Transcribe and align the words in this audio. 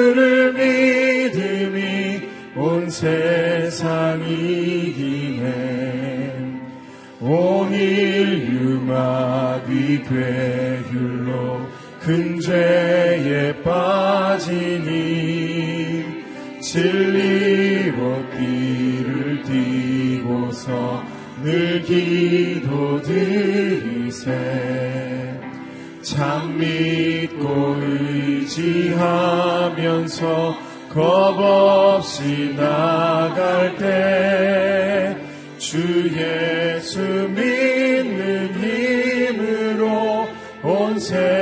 예수를 0.00 0.54
믿음이 0.54 2.22
온 2.56 2.88
세상 2.88 4.22
이 4.26 4.92
기네. 4.94 6.34
온 7.20 7.72
인류 7.72 8.80
마귀 8.80 10.04
괴율로 10.04 11.60
큰 12.00 12.40
죄에 12.40 13.62
빠지니 13.62 14.90
진리로 16.62 18.24
띠를 18.32 19.42
띠고서 19.42 21.04
늘 21.42 21.82
기도 21.82 23.02
드리세. 23.02 24.30
참 26.02 26.58
믿고 26.58 27.76
의지하 27.78 29.49
면서 30.00 30.56
겁 30.88 31.38
없이 31.38 32.54
나갈 32.56 33.76
때 33.76 35.30
주 35.58 35.78
예수 36.16 36.98
믿는 37.28 38.54
힘으로 38.54 40.26
온 40.62 40.98
세상 40.98 41.39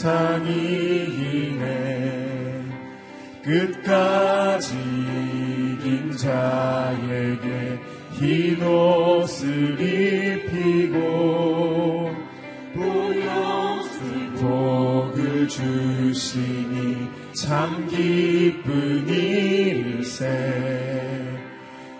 세상 0.00 0.46
이기네 0.46 1.66
끝까지 3.44 4.74
이긴 4.74 6.16
자에게 6.16 7.78
흰 8.12 8.62
옷을 8.62 9.78
입히고 9.78 11.10
복을 14.40 15.46
주시니 15.46 17.10
참 17.34 17.86
기쁜 17.86 19.06
일세. 19.06 20.24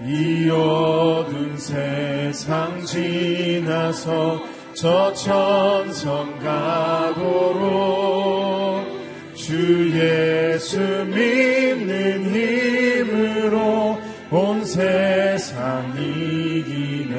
이 0.07 0.49
어두운 0.49 1.55
세상 1.59 2.83
지나서 2.83 4.41
저 4.73 5.13
천성 5.13 6.39
가 6.39 6.90
세상 14.71 15.97
이기네 15.99 17.17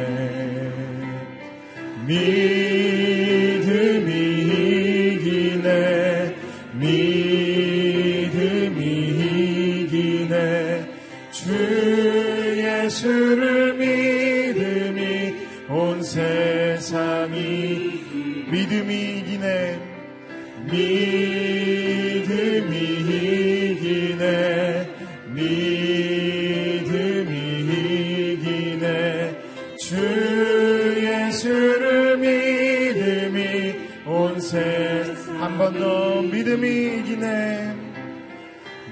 더 35.82 36.22
믿음이 36.22 36.68
이기네. 37.00 37.76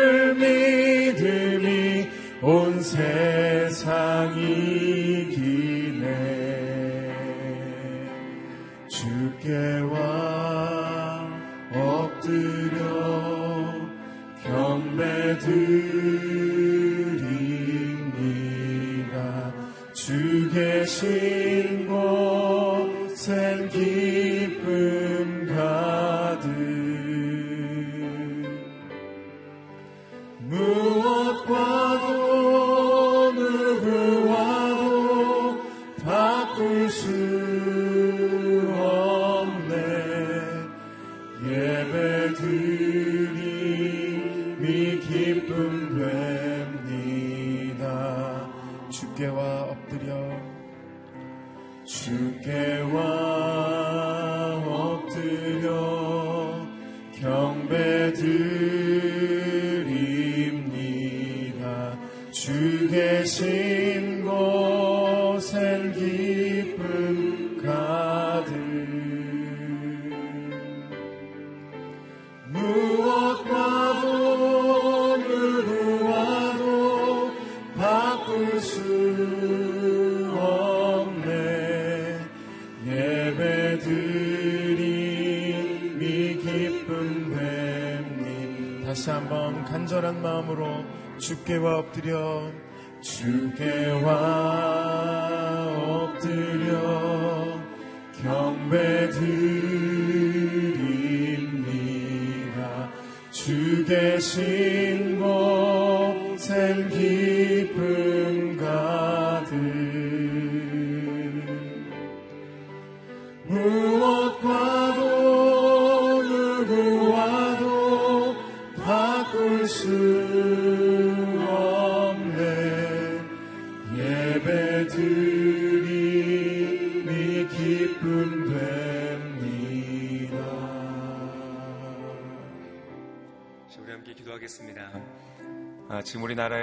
주께와 91.48 91.78
엎드려 91.78 92.52
주께 93.00 93.90
와 94.04 94.67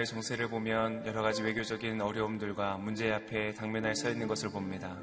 우리나라의 0.05 0.07
정세를 0.07 0.47
보면 0.49 1.05
여러 1.05 1.21
가지 1.21 1.41
외교적인 1.41 1.99
어려움들과 1.99 2.77
문제 2.77 3.11
앞에 3.11 3.53
당면하여 3.55 3.95
서 3.95 4.09
있는 4.09 4.27
것을 4.27 4.49
봅니다. 4.49 4.95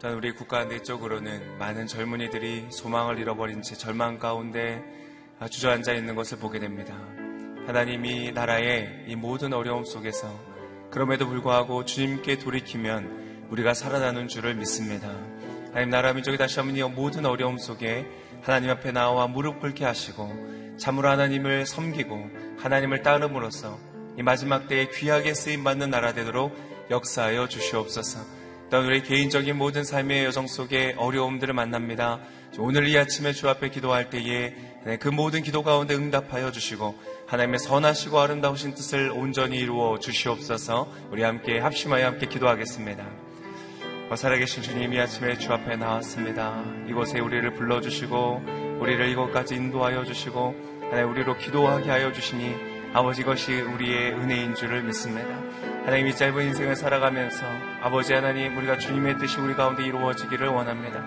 또한 0.00 0.16
우리 0.16 0.32
국가 0.32 0.64
내적으로는 0.64 1.58
많은 1.58 1.86
젊은이들이 1.86 2.66
소망을 2.70 3.18
잃어버린 3.18 3.62
채 3.62 3.74
절망 3.74 4.18
가운데 4.18 4.82
아, 5.38 5.48
주저앉아 5.48 5.92
있는 5.92 6.14
것을 6.14 6.38
보게 6.38 6.58
됩니다. 6.58 6.94
하나님이 7.66 8.32
나라의 8.32 9.04
이 9.06 9.14
모든 9.14 9.52
어려움 9.52 9.84
속에서 9.84 10.28
그럼에도 10.90 11.28
불구하고 11.28 11.84
주님께 11.84 12.38
돌이키면 12.38 13.46
우리가 13.50 13.74
살아나는 13.74 14.28
줄을 14.28 14.54
믿습니다. 14.54 15.08
하나님 15.68 15.90
나라 15.90 16.12
민족이 16.12 16.38
다시 16.38 16.58
한번 16.58 16.76
이 16.76 16.82
모든 16.82 17.26
어려움 17.26 17.58
속에 17.58 18.06
하나님 18.42 18.70
앞에 18.70 18.92
나와 18.92 19.26
무릎 19.26 19.60
꿇게 19.60 19.84
하시고 19.84 20.76
참으로 20.78 21.08
하나님을 21.08 21.66
섬기고 21.66 22.30
하나님을 22.58 23.02
따름으로써 23.02 23.91
이 24.18 24.22
마지막 24.22 24.68
때에 24.68 24.88
귀하게 24.88 25.34
쓰임 25.34 25.64
받는 25.64 25.90
나라 25.90 26.12
되도록 26.12 26.56
역사하여 26.90 27.48
주시옵소서. 27.48 28.20
또한 28.70 28.86
우리 28.86 29.02
개인적인 29.02 29.56
모든 29.56 29.84
삶의 29.84 30.24
여정 30.24 30.46
속에 30.46 30.94
어려움들을 30.96 31.52
만납니다. 31.52 32.20
오늘 32.58 32.88
이 32.88 32.96
아침에 32.96 33.32
주 33.32 33.48
앞에 33.48 33.68
기도할 33.68 34.08
때에 34.10 34.54
그 34.98 35.08
모든 35.08 35.42
기도 35.42 35.62
가운데 35.62 35.94
응답하여 35.94 36.50
주시고 36.52 36.98
하나님의 37.26 37.58
선하시고 37.58 38.18
아름다우신 38.18 38.74
뜻을 38.74 39.10
온전히 39.10 39.58
이루어 39.58 39.98
주시옵소서. 39.98 40.90
우리 41.10 41.22
함께 41.22 41.58
합심하여 41.58 42.06
함께 42.06 42.26
기도하겠습니다. 42.26 43.06
살아계신 44.14 44.62
주님 44.62 44.92
이 44.92 45.00
아침에 45.00 45.38
주 45.38 45.52
앞에 45.52 45.76
나왔습니다. 45.76 46.62
이곳에 46.88 47.20
우리를 47.20 47.54
불러주시고 47.54 48.78
우리를 48.80 49.08
이곳까지 49.08 49.54
인도하여 49.54 50.04
주시고 50.04 50.54
하나님 50.90 51.10
우리로 51.10 51.38
기도하게 51.38 51.90
하여 51.90 52.12
주시니 52.12 52.71
아버지 52.94 53.22
것이 53.22 53.60
우리의 53.60 54.12
은혜인 54.12 54.54
줄을 54.54 54.82
믿습니다. 54.82 55.28
하나님 55.84 56.06
이 56.06 56.14
짧은 56.14 56.44
인생을 56.44 56.76
살아가면서 56.76 57.44
아버지 57.82 58.12
하나님 58.12 58.56
우리가 58.56 58.78
주님의 58.78 59.18
뜻이 59.18 59.40
우리 59.40 59.54
가운데 59.54 59.82
이루어지기를 59.84 60.48
원합니다. 60.48 61.00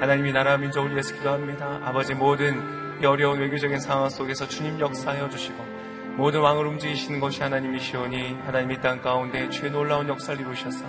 하나님이 0.00 0.32
나라 0.32 0.56
민족을 0.58 0.90
위해서 0.90 1.14
기도합니다. 1.14 1.80
아버지 1.84 2.14
모든 2.14 2.62
이 3.02 3.06
어려운 3.06 3.40
외교적인 3.40 3.80
상황 3.80 4.08
속에서 4.10 4.46
주님 4.46 4.78
역사하여 4.78 5.28
주시고 5.30 5.64
모든 6.16 6.40
왕을 6.40 6.66
움직이시는 6.66 7.18
것이 7.20 7.42
하나님이시오니 7.42 8.38
하나님 8.44 8.70
이 8.70 8.80
땅 8.80 9.00
가운데 9.00 9.48
주의 9.50 9.70
놀라운 9.72 10.08
역사를 10.08 10.38
이루셔서 10.38 10.84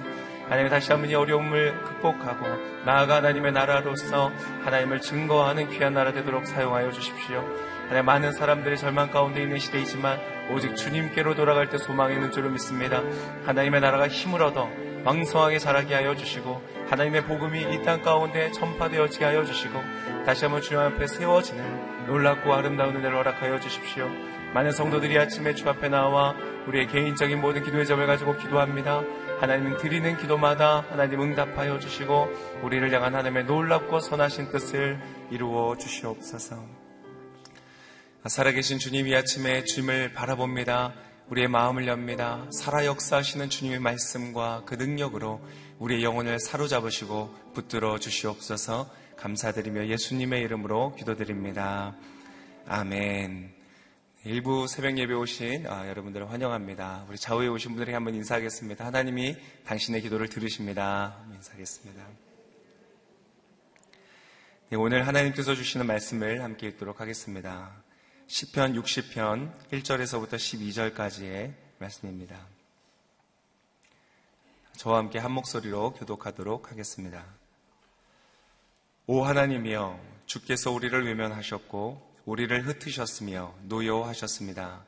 하나님 0.50 0.70
다시 0.70 0.92
한번 0.92 1.10
이 1.10 1.16
어려움을 1.16 1.82
극복하고 1.82 2.46
나아가 2.86 3.16
하나님의 3.16 3.54
나라로서 3.54 4.32
하나님을 4.64 5.02
증거하는 5.02 5.70
귀한 5.72 5.94
나라 5.96 6.12
되도록 6.12 6.46
사용하여 6.46 6.92
주십시오. 6.92 7.44
하나님 7.88 8.06
많은 8.06 8.32
사람들이 8.32 8.78
절망 8.78 9.12
가운데 9.12 9.42
있는 9.42 9.60
시대이지만 9.60 10.20
오직 10.52 10.76
주님께로 10.76 11.36
돌아갈 11.36 11.70
때 11.70 11.78
소망이 11.78 12.14
있는 12.16 12.32
줄을 12.32 12.50
믿습니다. 12.52 13.02
하나님의 13.46 13.82
나라가 13.82 14.08
힘을 14.08 14.42
얻어 14.42 14.70
왕성하게 15.04 15.60
자라게 15.60 15.94
하여 15.94 16.16
주시고 16.16 16.62
하나님의 16.90 17.26
복음이 17.26 17.62
이 17.62 17.84
땅 17.84 18.02
가운데 18.02 18.52
전파되어지게 18.52 19.24
하여 19.26 19.46
주시고 19.46 19.80
다시 20.26 20.46
한번 20.46 20.62
주님 20.62 20.82
앞에 20.82 21.06
세워지는 21.06 22.08
놀랍고 22.08 22.54
아름다운 22.54 22.96
은혜를 22.96 23.16
허락하여 23.18 23.60
주십시오. 23.60 24.10
많은 24.54 24.72
성도들이 24.72 25.18
아침에 25.20 25.54
주 25.54 25.68
앞에 25.70 25.90
나와 25.90 26.34
우리의 26.68 26.88
개인적인 26.88 27.40
모든 27.40 27.62
기도의 27.64 27.86
점을 27.86 28.06
가지고 28.08 28.36
기도합니다. 28.38 29.04
하나님 29.40 29.78
드리는 29.78 30.18
기도마다 30.18 30.86
하나님 30.90 31.22
응답하여 31.22 31.78
주시고 31.80 32.30
우리를 32.64 32.92
향한 32.94 33.14
하나님의 33.14 33.46
놀랍고 33.46 34.00
선하신 34.00 34.50
뜻을 34.50 34.98
이루어 35.30 35.76
주시옵소서. 35.78 36.85
살아계신 38.28 38.80
주님 38.80 39.08
이 39.08 39.14
아침에 39.14 39.66
주님을 39.66 40.14
바라봅니다. 40.14 40.96
우리의 41.30 41.48
마음을 41.48 41.86
엽니다. 41.86 42.48
살아 42.52 42.84
역사하시는 42.84 43.52
주님의 43.52 43.78
말씀과 43.78 44.64
그 44.66 44.74
능력으로 44.74 45.40
우리의 45.78 46.04
영혼을 46.04 46.40
사로잡으시고 46.40 47.52
붙들어 47.54 48.00
주시옵소서 48.00 48.92
감사드리며 49.18 49.90
예수님의 49.90 50.42
이름으로 50.42 50.96
기도드립니다. 50.96 51.96
아멘. 52.66 53.54
일부 54.24 54.66
새벽 54.68 54.98
예배 54.98 55.14
오신 55.14 55.68
아, 55.68 55.88
여러분들을 55.88 56.32
환영합니다. 56.32 57.06
우리 57.08 57.20
좌우에 57.20 57.48
오신 57.48 57.74
분들에게 57.74 57.94
한번 57.94 58.16
인사하겠습니다. 58.16 58.88
하나님이 58.88 59.38
당신의 59.68 60.02
기도를 60.02 60.30
들으십니다. 60.30 61.16
인사하겠습니다. 61.32 62.08
네, 64.70 64.78
오늘 64.78 65.06
하나님께서 65.06 65.54
주시는 65.54 65.86
말씀을 65.86 66.42
함께 66.42 66.66
읽도록 66.70 67.02
하겠습니다. 67.02 67.85
10편 68.28 68.82
60편 68.82 69.52
1절에서부터 69.72 70.34
12절까지의 70.34 71.54
말씀입니다. 71.78 72.40
저와 74.78 74.98
함께 74.98 75.20
한 75.20 75.32
목소리로 75.32 75.94
교독하도록 75.94 76.72
하겠습니다. 76.72 77.24
오 79.06 79.24
하나님이여 79.24 80.00
주께서 80.26 80.72
우리를 80.72 81.06
외면하셨고 81.06 82.16
우리를 82.26 82.66
흩으셨으며 82.66 83.54
노여하셨습니다. 83.64 84.84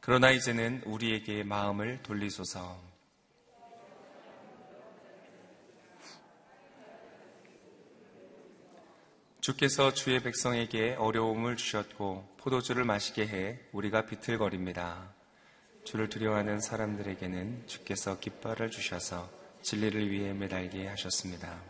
그러나 0.00 0.30
이제는 0.30 0.82
우리에게 0.84 1.44
마음을 1.44 2.02
돌리소서. 2.02 2.91
주께서 9.42 9.92
주의 9.92 10.22
백성에게 10.22 10.94
어려움을 11.00 11.56
주셨고 11.56 12.36
포도주를 12.38 12.84
마시게 12.84 13.26
해 13.26 13.58
우리가 13.72 14.06
비틀거립니다. 14.06 15.12
주를 15.82 16.08
두려워하는 16.08 16.60
사람들에게는 16.60 17.64
주께서 17.66 18.20
깃발을 18.20 18.70
주셔서 18.70 19.28
진리를 19.62 20.12
위해 20.12 20.32
매달게 20.32 20.86
하셨습니다. 20.86 21.60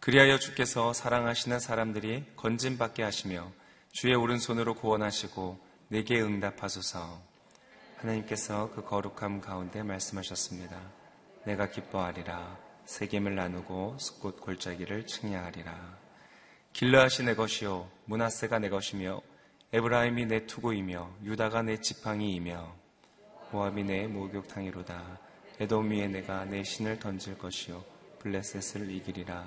그리하여 0.00 0.40
주께서 0.40 0.92
사랑하시는 0.92 1.60
사람들이 1.60 2.24
건진받게 2.34 3.04
하시며 3.04 3.52
주의 3.92 4.12
오른손으로 4.16 4.74
구원하시고 4.74 5.56
내게 5.90 6.20
응답하소서. 6.20 7.22
하나님께서 7.98 8.72
그 8.74 8.82
거룩함 8.82 9.40
가운데 9.40 9.84
말씀하셨습니다. 9.84 10.82
내가 11.44 11.70
기뻐하리라. 11.70 12.58
세겜을 12.86 13.36
나누고 13.36 13.98
숲꽃 14.00 14.40
골짜기를 14.40 15.06
측량하리라. 15.06 16.07
길라하시 16.78 17.24
내 17.24 17.34
것이요 17.34 17.90
문하세가 18.04 18.60
내 18.60 18.68
것이며 18.68 19.20
에브라임이 19.72 20.26
내 20.26 20.46
투구이며 20.46 21.10
유다가 21.24 21.60
내 21.62 21.80
지팡이이며 21.80 22.72
모압이 23.50 23.82
내 23.82 24.06
목욕탕이로다. 24.06 25.18
에돔 25.58 25.90
위에 25.90 26.06
내가 26.06 26.44
내 26.44 26.62
신을 26.62 27.00
던질 27.00 27.36
것이요 27.36 27.84
블레셋을 28.20 28.92
이기리라. 28.92 29.44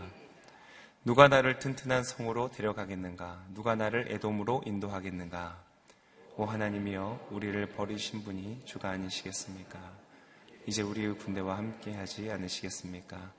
누가 1.06 1.30
나를 1.30 1.58
튼튼한 1.58 2.04
성으로 2.04 2.52
데려가겠는가? 2.52 3.46
누가 3.54 3.76
나를 3.76 4.12
에돔으로 4.12 4.64
인도하겠는가? 4.66 5.58
오 6.36 6.44
하나님이여 6.44 7.30
우리를 7.32 7.66
버리신 7.68 8.26
분이 8.26 8.64
주가 8.66 8.90
아니시겠습니까? 8.90 9.80
이제 10.68 10.82
우리의 10.82 11.18
군대와 11.18 11.56
함께 11.56 11.94
하지 11.94 12.30
않으시겠습니까? 12.30 13.32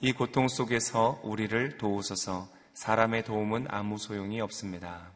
이 0.00 0.12
고통 0.12 0.48
속에서 0.48 1.20
우리를 1.22 1.76
도우소서 1.76 2.63
사람의 2.74 3.24
도움은 3.24 3.66
아무 3.70 3.98
소용이 3.98 4.40
없습니다. 4.40 5.10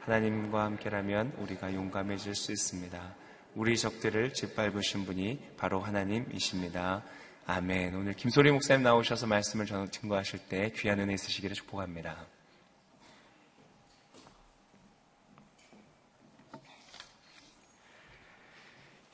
하나님과 0.00 0.64
함께라면 0.64 1.34
우리가 1.38 1.74
용감해질 1.74 2.34
수 2.34 2.52
있습니다. 2.52 3.14
우리 3.54 3.76
적들을 3.76 4.32
짓밟으신 4.32 5.04
분이 5.04 5.52
바로 5.56 5.80
하나님이십니다. 5.80 7.02
아멘. 7.46 7.94
오늘 7.94 8.14
김소리 8.14 8.50
목사님 8.50 8.82
나오셔서 8.82 9.26
말씀을 9.26 9.66
증거하실 9.90 10.48
때 10.48 10.72
귀한 10.76 10.98
은혜 11.00 11.14
있으시기를 11.14 11.54
축복합니다. 11.54 12.26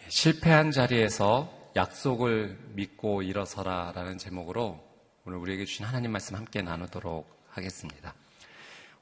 실패한 0.08 0.70
자리에서 0.70 1.52
약속을 1.74 2.58
믿고 2.74 3.22
일어서라 3.22 3.92
라는 3.94 4.18
제목으로 4.18 4.82
오늘 5.24 5.38
우리에게 5.38 5.64
주신 5.64 5.86
하나님 5.86 6.12
말씀 6.12 6.36
함께 6.36 6.62
나누도록 6.62 7.41
하겠습니다. 7.52 8.14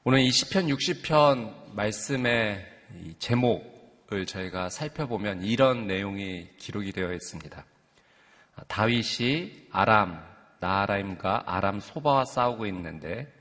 오늘 0.03 0.19
이 0.19 0.29
10편 0.29 0.73
60편 0.75 1.73
말씀의 1.73 2.65
제목 3.19 3.71
저희가 4.27 4.69
살펴보면 4.69 5.43
이런 5.43 5.87
내용이 5.87 6.49
기록이 6.57 6.91
되어 6.91 7.13
있습니다. 7.13 7.65
다윗이 8.67 9.67
아람 9.71 10.21
나아라임과 10.59 11.43
아람 11.47 11.79
소바와 11.79 12.25
싸우고 12.25 12.65
있는데 12.67 13.33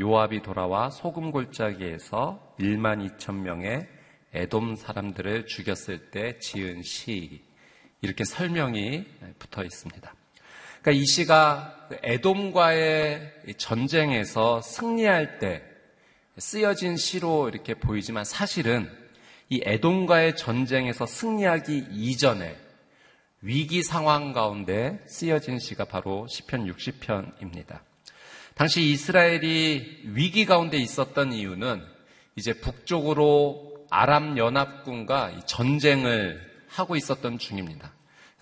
요압이 0.00 0.42
돌아와 0.42 0.90
소금 0.90 1.32
골짜기에서 1.32 2.56
1만 2.58 3.18
2천 3.18 3.34
명의 3.40 3.86
에돔 4.32 4.76
사람들을 4.76 5.46
죽였을 5.46 6.10
때 6.10 6.38
지은 6.38 6.82
시 6.82 7.42
이렇게 8.00 8.24
설명이 8.24 9.04
붙어 9.38 9.64
있습니다. 9.64 10.14
그러니까 10.82 10.90
이 11.00 11.06
시가 11.06 11.88
에돔과의 12.02 13.32
전쟁에서 13.56 14.60
승리할 14.60 15.38
때 15.38 15.62
쓰여진 16.38 16.96
시로 16.96 17.48
이렇게 17.48 17.74
보이지만 17.74 18.24
사실은 18.24 18.90
이 19.48 19.60
에돔과의 19.64 20.36
전쟁에서 20.36 21.06
승리하기 21.06 21.86
이전에 21.92 22.56
위기 23.42 23.82
상황 23.82 24.32
가운데 24.32 25.00
쓰여진 25.06 25.58
시가 25.60 25.84
바로 25.84 26.26
시편 26.28 26.66
60편입니다. 26.72 27.80
당시 28.54 28.82
이스라엘이 28.90 30.02
위기 30.06 30.44
가운데 30.46 30.78
있었던 30.78 31.32
이유는 31.32 31.82
이제 32.34 32.54
북쪽으로 32.54 33.86
아람 33.90 34.36
연합군과 34.36 35.44
전쟁을 35.46 36.40
하고 36.68 36.96
있었던 36.96 37.38
중입니다. 37.38 37.92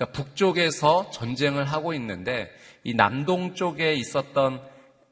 그러니까 0.01 0.13
북쪽에서 0.13 1.11
전쟁을 1.11 1.65
하고 1.67 1.93
있는데 1.93 2.51
이 2.85 2.95
남동 2.95 3.55
쪽에 3.55 3.93
있었던 3.93 4.63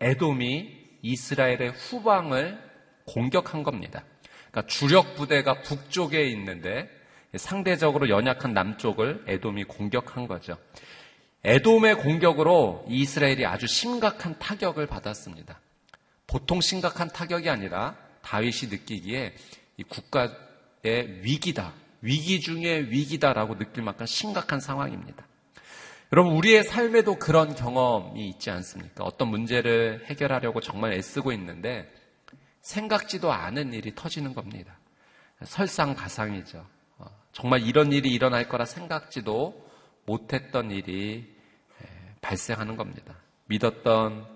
에돔이 0.01 0.79
이스라엘의 1.03 1.73
후방을 1.73 2.59
공격한 3.05 3.63
겁니다. 3.63 4.03
그러니까 4.51 4.67
주력 4.67 5.15
부대가 5.15 5.61
북쪽에 5.61 6.27
있는데 6.31 6.89
상대적으로 7.37 8.09
연약한 8.09 8.55
남쪽을 8.55 9.25
에돔이 9.27 9.65
공격한 9.65 10.27
거죠. 10.27 10.57
에돔의 11.45 11.97
공격으로 11.97 12.87
이스라엘이 12.89 13.45
아주 13.45 13.67
심각한 13.67 14.39
타격을 14.39 14.87
받았습니다. 14.87 15.61
보통 16.27 16.63
심각한 16.63 17.09
타격이 17.09 17.51
아니라 17.51 17.95
다윗이 18.23 18.71
느끼기에 18.71 19.35
이 19.77 19.83
국가의 19.83 21.21
위기다. 21.23 21.75
위기 22.01 22.41
중에 22.41 22.81
위기다라고 22.91 23.59
느낄 23.59 23.83
만큼 23.83 24.07
심각한 24.07 24.61
상황입니다. 24.61 25.27
여러분, 26.13 26.35
우리의 26.35 26.65
삶에도 26.65 27.19
그런 27.19 27.55
경험이 27.55 28.29
있지 28.29 28.51
않습니까? 28.51 29.05
어떤 29.05 29.29
문제를 29.29 30.07
해결하려고 30.07 30.61
정말 30.61 30.93
애쓰고 30.93 31.33
있는데 31.33 31.93
생각지도 32.63 33.33
않은 33.33 33.75
일이 33.75 33.95
터지는 33.95 34.35
겁니다. 34.35 34.79
설상가상이죠. 35.45 36.67
어, 36.99 37.07
정말 37.33 37.63
이런 37.63 37.93
일이 37.93 38.11
일어날 38.11 38.49
거라 38.49 38.65
생각지도 38.65 39.69
못했던 40.07 40.71
일이 40.71 41.39
발생하는 42.21 42.77
겁니다. 42.77 43.15
믿었던 43.47 44.27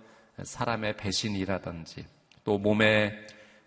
사람의 0.42 0.96
배신이라든지 0.96 2.06
또 2.44 2.58
몸에 2.58 3.12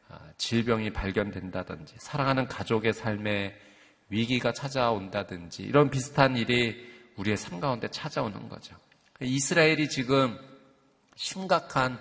아, 0.07 0.19
질병이 0.37 0.93
발견된다든지 0.93 1.95
사랑하는 1.97 2.47
가족의 2.47 2.93
삶에 2.93 3.55
위기가 4.09 4.51
찾아온다든지 4.53 5.63
이런 5.63 5.89
비슷한 5.89 6.37
일이 6.37 6.93
우리의 7.17 7.37
삶 7.37 7.59
가운데 7.59 7.87
찾아오는 7.89 8.49
거죠. 8.49 8.75
이스라엘이 9.21 9.89
지금 9.89 10.37
심각한 11.15 11.97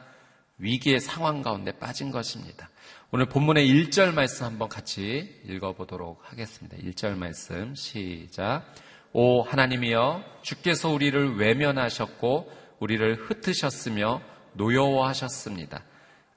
위기의 0.59 1.01
상황 1.01 1.43
가운데 1.43 1.73
빠진 1.73 2.11
것입니다. 2.11 2.69
오늘 3.11 3.27
본문의 3.27 3.67
1절 3.69 4.13
말씀 4.13 4.47
한번 4.47 4.69
같이 4.69 5.41
읽어보도록 5.47 6.21
하겠습니다. 6.25 6.77
1절 6.77 7.17
말씀 7.17 7.75
시작. 7.75 8.65
오 9.13 9.43
하나님이여 9.43 10.25
주께서 10.43 10.91
우리를 10.91 11.37
외면하셨고 11.37 12.51
우리를 12.81 13.15
흩으셨으며 13.15 14.21
노여워하셨습니다. 14.55 15.83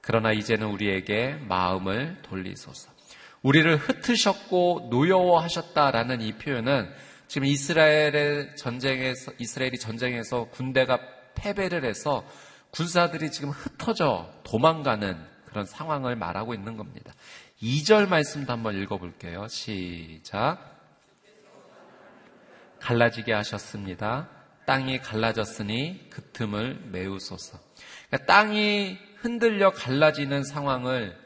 그러나 0.00 0.32
이제는 0.32 0.68
우리에게 0.68 1.34
마음을 1.48 2.18
돌리소서. 2.22 2.97
우리를 3.42 3.76
흩으셨고 3.76 4.88
노여워하셨다라는 4.90 6.20
이 6.20 6.32
표현은 6.32 6.90
지금 7.28 7.46
이스라엘의 7.46 8.56
전쟁에서 8.56 9.32
이스라엘이 9.38 9.78
전쟁에서 9.78 10.44
군대가 10.50 10.98
패배를 11.34 11.84
해서 11.84 12.24
군사들이 12.70 13.30
지금 13.30 13.50
흩어져 13.50 14.30
도망가는 14.44 15.16
그런 15.46 15.64
상황을 15.64 16.16
말하고 16.16 16.54
있는 16.54 16.76
겁니다. 16.76 17.14
2절 17.62 18.08
말씀도 18.08 18.52
한번 18.52 18.80
읽어볼게요. 18.80 19.48
시작. 19.48 20.58
갈라지게 22.80 23.32
하셨습니다. 23.32 24.28
땅이 24.66 25.00
갈라졌으니 25.00 26.08
그 26.10 26.22
틈을 26.32 26.88
메우소서. 26.92 27.58
그러니까 28.08 28.26
땅이 28.32 28.98
흔들려 29.16 29.70
갈라지는 29.70 30.44
상황을 30.44 31.18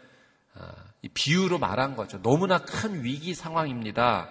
어, 0.55 0.92
비유로 1.09 1.59
말한 1.59 1.97
거죠. 1.97 2.21
너무나 2.23 2.59
큰 2.59 3.03
위기 3.03 3.35
상황입니다. 3.35 4.31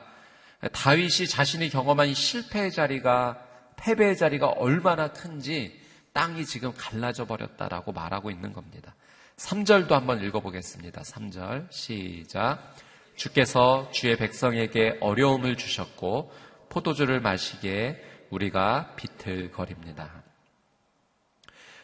다윗이 0.71 1.27
자신이 1.27 1.69
경험한 1.69 2.07
이 2.07 2.13
실패의 2.13 2.71
자리가 2.71 3.45
패배의 3.77 4.15
자리가 4.15 4.47
얼마나 4.47 5.11
큰지 5.11 5.79
땅이 6.13 6.45
지금 6.45 6.73
갈라져 6.75 7.25
버렸다라고 7.25 7.91
말하고 7.91 8.31
있는 8.31 8.53
겁니다. 8.53 8.95
3절도 9.37 9.91
한번 9.91 10.23
읽어보겠습니다. 10.23 11.01
3절 11.01 11.71
시작. 11.71 12.75
주께서 13.15 13.89
주의 13.91 14.15
백성에게 14.15 14.97
어려움을 15.01 15.57
주셨고 15.57 16.31
포도주를 16.69 17.19
마시기에 17.21 18.01
우리가 18.29 18.95
비틀거립니다. 18.95 20.23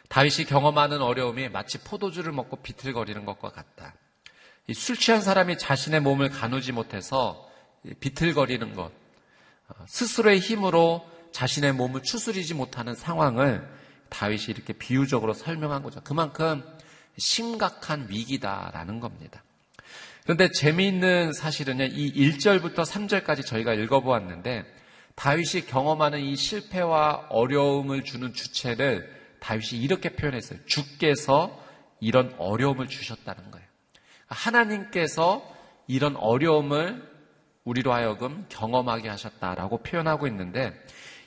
다윗이 0.07 0.45
경험하는 0.45 1.01
어려움이 1.01 1.49
마치 1.49 1.79
포도주를 1.79 2.31
먹고 2.31 2.57
비틀거리는 2.57 3.25
것과 3.25 3.49
같다. 3.51 3.93
술 4.73 4.97
취한 4.97 5.21
사람이 5.21 5.57
자신의 5.57 6.01
몸을 6.01 6.29
가누지 6.29 6.71
못해서 6.71 7.49
비틀거리는 7.99 8.75
것, 8.75 8.91
어, 9.69 9.85
스스로의 9.87 10.39
힘으로 10.39 11.07
자신의 11.31 11.73
몸을 11.73 12.03
추스리지 12.03 12.53
못하는 12.53 12.95
상황을 12.95 13.67
다윗이 14.09 14.45
이렇게 14.49 14.73
비유적으로 14.73 15.33
설명한 15.33 15.83
거죠. 15.83 16.01
그만큼 16.03 16.63
심각한 17.17 18.07
위기다라는 18.09 18.99
겁니다. 18.99 19.43
그런데 20.23 20.51
재미있는 20.51 21.31
사실은요, 21.31 21.85
이 21.85 22.13
1절부터 22.13 22.85
3절까지 22.85 23.45
저희가 23.45 23.73
읽어보았는데, 23.73 24.65
다윗이 25.15 25.65
경험하는 25.67 26.19
이 26.19 26.35
실패와 26.35 27.27
어려움을 27.29 28.03
주는 28.03 28.33
주체를 28.33 29.15
다윗이 29.39 29.81
이렇게 29.81 30.09
표현했어요. 30.09 30.59
주께서 30.65 31.63
이런 31.99 32.35
어려움을 32.37 32.87
주셨다는 32.87 33.51
거예요. 33.51 33.66
하나님께서 34.27 35.43
이런 35.87 36.15
어려움을 36.15 37.07
우리로 37.63 37.93
하여금 37.93 38.45
경험하게 38.49 39.09
하셨다라고 39.09 39.83
표현하고 39.83 40.27
있는데 40.27 40.73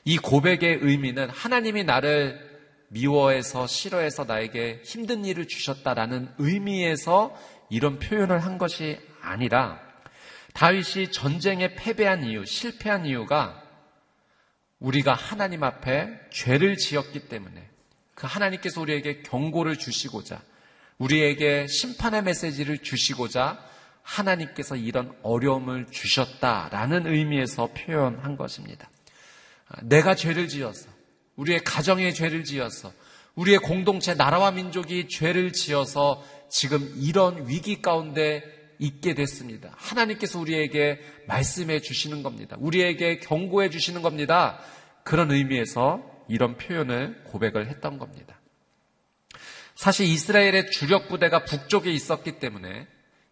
이 0.05 0.17
고백의 0.17 0.79
의미는 0.81 1.29
하나님이 1.29 1.85
나를 1.85 2.49
미워해서 2.89 3.67
싫어해서 3.67 4.25
나에게 4.25 4.83
힘든 4.85 5.25
일을 5.25 5.47
주셨다라는 5.47 6.33
의미에서 6.39 7.37
이런 7.69 7.99
표현을 7.99 8.41
한 8.41 8.59
것이 8.59 8.99
아니라 9.21 9.81
다윗이 10.55 11.13
전쟁에 11.13 11.75
패배한 11.75 12.25
이유, 12.25 12.45
실패한 12.45 13.07
이유가 13.07 13.63
우리가 14.81 15.15
하나님 15.15 15.63
앞에 15.63 16.09
죄를 16.31 16.77
지었기 16.77 17.29
때문에 17.29 17.69
그 18.15 18.27
하나님께서 18.27 18.81
우리에게 18.81 19.23
경고를 19.23 19.77
주시고자 19.77 20.41
우리에게 21.01 21.67
심판의 21.67 22.23
메시지를 22.23 22.79
주시고자 22.79 23.59
하나님께서 24.03 24.77
이런 24.77 25.13
어려움을 25.23 25.87
주셨다라는 25.91 27.07
의미에서 27.07 27.71
표현한 27.73 28.37
것입니다. 28.37 28.89
내가 29.83 30.15
죄를 30.15 30.49
지어서 30.49 30.89
우리의 31.37 31.65
가정에 31.65 32.13
죄를 32.13 32.45
지어서 32.45 32.93
우리의 33.35 33.59
공동체 33.59 34.15
나라와 34.15 34.51
민족이 34.51 35.09
죄를 35.09 35.53
지어서 35.53 36.23
지금 36.51 36.93
이런 36.97 37.49
위기 37.49 37.81
가운데 37.81 38.43
있게 38.79 39.15
됐습니다. 39.15 39.73
하나님께서 39.77 40.39
우리에게 40.39 41.01
말씀해 41.29 41.81
주시는 41.81 42.23
겁니다. 42.23 42.57
우리에게 42.59 43.21
경고해 43.21 43.71
주시는 43.71 44.03
겁니다. 44.03 44.59
그런 45.05 45.31
의미에서 45.31 46.03
이런 46.29 46.57
표현을 46.57 47.25
고백을 47.25 47.69
했던 47.69 47.99
겁니다. 47.99 48.40
사실 49.81 50.05
이스라엘의 50.05 50.71
주력 50.73 51.09
부대가 51.09 51.43
북쪽에 51.43 51.91
있었기 51.91 52.33
때문에 52.33 52.87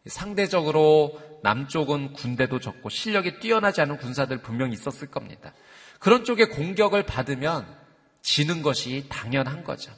상대적으로 0.06 1.20
남쪽은 1.42 2.14
군대도 2.14 2.58
적고 2.58 2.88
실력이 2.88 3.38
뛰어나지 3.40 3.82
않은 3.82 3.98
군사들 3.98 4.40
분명히 4.40 4.72
있었을 4.72 5.10
겁니다. 5.10 5.52
그런 5.98 6.24
쪽에 6.24 6.46
공격을 6.46 7.04
받으면 7.04 7.66
지는 8.22 8.62
것이 8.62 9.04
당연한 9.10 9.62
거죠. 9.62 9.92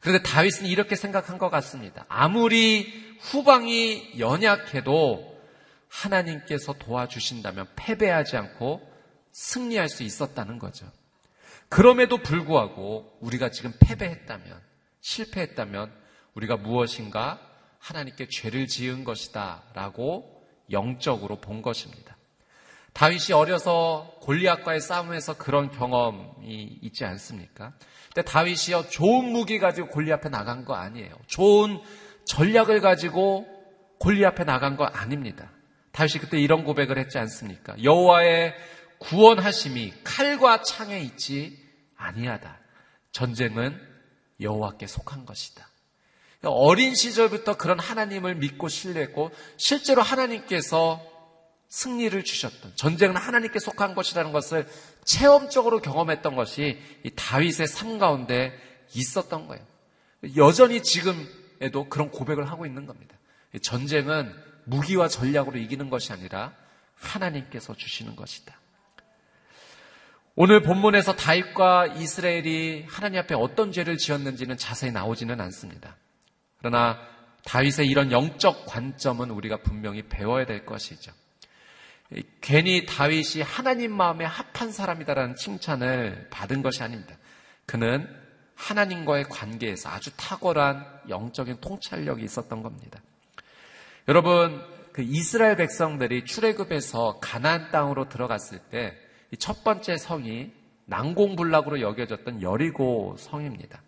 그런데 0.00 0.22
다윗은 0.22 0.66
이렇게 0.66 0.94
생각한 0.94 1.38
것 1.38 1.48
같습니다. 1.48 2.04
아무리 2.10 3.16
후방이 3.20 4.16
연약해도 4.18 5.40
하나님께서 5.88 6.74
도와주신다면 6.74 7.66
패배하지 7.76 8.36
않고 8.36 8.86
승리할 9.32 9.88
수 9.88 10.02
있었다는 10.02 10.58
거죠. 10.58 10.84
그럼에도 11.70 12.18
불구하고 12.18 13.16
우리가 13.22 13.50
지금 13.50 13.72
패배했다면, 13.80 14.67
실패했다면 15.00 15.92
우리가 16.34 16.56
무엇인가 16.56 17.40
하나님께 17.78 18.28
죄를 18.28 18.66
지은 18.66 19.04
것이다 19.04 19.62
라고 19.74 20.44
영적으로 20.70 21.36
본 21.36 21.62
것입니다. 21.62 22.16
다윗이 22.92 23.32
어려서 23.32 24.16
골리앗과의 24.22 24.80
싸움에서 24.80 25.36
그런 25.36 25.70
경험이 25.70 26.78
있지 26.82 27.04
않습니까? 27.04 27.72
근데 28.12 28.22
다윗이요 28.22 28.88
좋은 28.90 29.26
무기 29.26 29.58
가지고 29.58 29.88
골리앗 29.88 30.20
앞에 30.20 30.28
나간 30.30 30.64
거 30.64 30.74
아니에요. 30.74 31.14
좋은 31.26 31.80
전략을 32.24 32.80
가지고 32.80 33.46
골리앗 34.00 34.32
앞에 34.32 34.44
나간 34.44 34.76
거 34.76 34.84
아닙니다. 34.84 35.50
다윗이 35.92 36.20
그때 36.20 36.40
이런 36.40 36.64
고백을 36.64 36.98
했지 36.98 37.18
않습니까? 37.18 37.80
여호와의 37.82 38.54
구원하심이 38.98 39.94
칼과 40.04 40.62
창에 40.62 41.00
있지 41.00 41.56
아니하다. 41.96 42.58
전쟁은 43.12 43.80
여호와께 44.40 44.86
속한 44.86 45.26
것이다. 45.26 45.68
어린 46.42 46.94
시절부터 46.94 47.56
그런 47.56 47.78
하나님을 47.78 48.36
믿고 48.36 48.68
신뢰했고 48.68 49.32
실제로 49.56 50.02
하나님께서 50.02 51.02
승리를 51.68 52.22
주셨던 52.22 52.72
전쟁은 52.76 53.16
하나님께 53.16 53.58
속한 53.58 53.94
것이라는 53.94 54.32
것을 54.32 54.66
체험적으로 55.04 55.80
경험했던 55.80 56.36
것이 56.36 56.78
이 57.02 57.10
다윗의 57.10 57.66
삶 57.66 57.98
가운데 57.98 58.58
있었던 58.94 59.48
거예요. 59.48 59.64
여전히 60.36 60.82
지금에도 60.82 61.88
그런 61.88 62.10
고백을 62.10 62.50
하고 62.50 62.66
있는 62.66 62.86
겁니다. 62.86 63.16
전쟁은 63.60 64.34
무기와 64.64 65.08
전략으로 65.08 65.58
이기는 65.58 65.90
것이 65.90 66.12
아니라 66.12 66.54
하나님께서 66.94 67.74
주시는 67.74 68.16
것이다. 68.16 68.54
오늘 70.40 70.62
본문에서 70.62 71.16
다윗과 71.16 71.94
이스라엘이 71.96 72.84
하나님 72.88 73.18
앞에 73.18 73.34
어떤 73.34 73.72
죄를 73.72 73.98
지었는지는 73.98 74.56
자세히 74.56 74.92
나오지는 74.92 75.40
않습니다. 75.40 75.96
그러나 76.58 76.96
다윗의 77.44 77.88
이런 77.88 78.12
영적 78.12 78.64
관점은 78.66 79.32
우리가 79.32 79.56
분명히 79.56 80.02
배워야 80.02 80.46
될 80.46 80.64
것이죠. 80.64 81.10
괜히 82.40 82.86
다윗이 82.86 83.42
하나님 83.42 83.92
마음에 83.92 84.24
합한 84.24 84.70
사람이다라는 84.70 85.34
칭찬을 85.34 86.28
받은 86.30 86.62
것이 86.62 86.84
아닙니다. 86.84 87.16
그는 87.66 88.06
하나님과의 88.54 89.24
관계에서 89.24 89.88
아주 89.88 90.12
탁월한 90.16 91.00
영적인 91.08 91.60
통찰력이 91.60 92.22
있었던 92.22 92.62
겁니다. 92.62 93.00
여러분, 94.06 94.64
그 94.92 95.02
이스라엘 95.02 95.56
백성들이 95.56 96.26
출애굽에서 96.26 97.18
가나안 97.20 97.72
땅으로 97.72 98.08
들어갔을 98.08 98.60
때 98.70 99.07
첫 99.36 99.62
번째 99.62 99.96
성이 99.96 100.52
난공불락으로 100.86 101.80
여겨졌던 101.80 102.42
여리고 102.42 103.16
성입니다. 103.18 103.82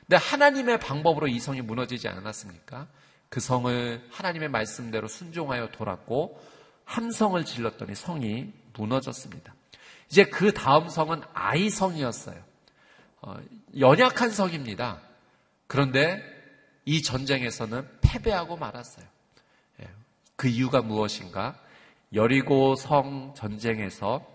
근데 0.00 0.16
하나님의 0.16 0.80
방법으로 0.80 1.28
이 1.28 1.38
성이 1.38 1.60
무너지지 1.60 2.08
않았습니까? 2.08 2.88
그 3.28 3.38
성을 3.38 4.04
하나님의 4.10 4.48
말씀대로 4.48 5.06
순종하여 5.06 5.68
돌았고 5.70 6.40
함성을 6.84 7.44
질렀더니 7.44 7.94
성이 7.94 8.52
무너졌습니다. 8.74 9.54
이제 10.10 10.24
그 10.24 10.52
다음 10.52 10.88
성은 10.88 11.22
아이성이었어요. 11.32 12.42
어, 13.22 13.36
연약한 13.78 14.30
성입니다. 14.30 15.00
그런데 15.68 16.20
이 16.84 17.02
전쟁에서는 17.02 17.86
패배하고 18.00 18.56
말았어요. 18.56 19.06
예, 19.82 19.88
그 20.34 20.48
이유가 20.48 20.82
무엇인가? 20.82 21.56
여리고 22.12 22.74
성 22.74 23.34
전쟁에서 23.36 24.26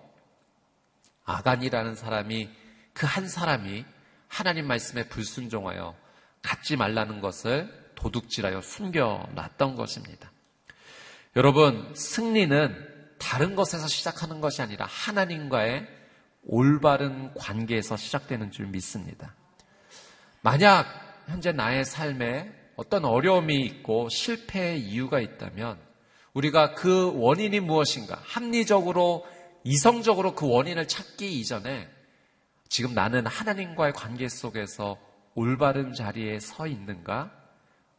아간이라는 1.26 1.96
사람이 1.96 2.50
그 2.94 3.06
한 3.06 3.28
사람이 3.28 3.86
하나님 4.28 4.68
말씀에 4.68 5.08
불순종하여 5.10 5.96
갖지 6.42 6.78
말라는 6.78 7.22
것을 7.22 7.72
도둑질하여 7.96 8.62
숨겨놨던 8.62 9.76
것입니다. 9.76 10.32
여러분, 11.36 11.94
승리는 11.96 12.96
다른 13.18 13.56
것에서 13.56 13.88
시작하는 13.88 14.42
것이 14.42 14.62
아니라 14.62 14.86
하나님과의 14.88 15.88
올바른 16.48 17.34
관계에서 17.34 17.98
시작되는 17.98 18.52
줄 18.52 18.68
믿습니다. 18.68 19.34
만약 20.42 20.86
현재 21.28 21.52
나의 21.52 21.86
삶에 21.86 22.52
어떤 22.76 23.04
어려움이 23.04 23.62
있고 23.62 24.10
실패의 24.10 24.82
이유가 24.82 25.20
있다면 25.20 25.80
우리가 26.34 26.76
그 26.76 27.12
원인이 27.16 27.62
무엇인가 27.62 28.22
합리적으로 28.24 29.26
이성적으로 29.66 30.36
그 30.36 30.48
원인을 30.48 30.88
찾기 30.88 31.40
이전에 31.40 31.90
지금 32.70 32.94
나는 32.94 33.26
하나님과의 33.26 33.94
관계 33.94 34.30
속에서 34.30 34.96
올바른 35.34 35.92
자리에 35.92 36.40
서 36.40 36.68
있는가? 36.68 37.32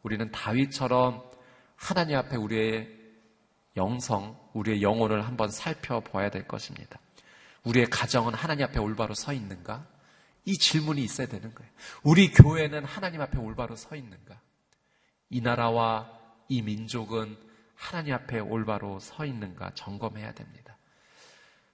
우리는 0.01 0.31
다윗처럼 0.31 1.21
하나님 1.75 2.17
앞에 2.17 2.37
우리의 2.37 2.87
영성, 3.75 4.39
우리의 4.53 4.81
영혼을 4.81 5.27
한번 5.27 5.51
살펴봐야 5.51 6.31
될 6.31 6.47
것입니다. 6.47 6.99
우리의 7.65 7.87
가정은 7.87 8.33
하나님 8.33 8.63
앞에 8.65 8.79
올바로 8.79 9.13
서 9.13 9.33
있는가? 9.33 9.85
이 10.45 10.57
질문이 10.57 11.03
있어야 11.03 11.27
되는 11.27 11.53
거예요. 11.53 11.69
우리 12.01 12.31
교회는 12.31 12.85
하나님 12.85 13.19
앞에 13.19 13.37
올바로 13.37 13.75
서 13.75 13.93
있는가? 13.97 14.39
이 15.29 15.41
나라와 15.41 16.09
이 16.47 16.61
민족은 16.61 17.37
하나님 17.75 18.13
앞에 18.13 18.39
올바로 18.39 18.99
서 18.99 19.25
있는가 19.25 19.71
점검해야 19.75 20.33
됩니다. 20.33 20.66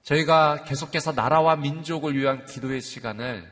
저희가 0.03 0.65
계속해서 0.65 1.13
나라와 1.13 1.55
민족을 1.55 2.15
위한 2.15 2.45
기도의 2.45 2.81
시간을 2.81 3.49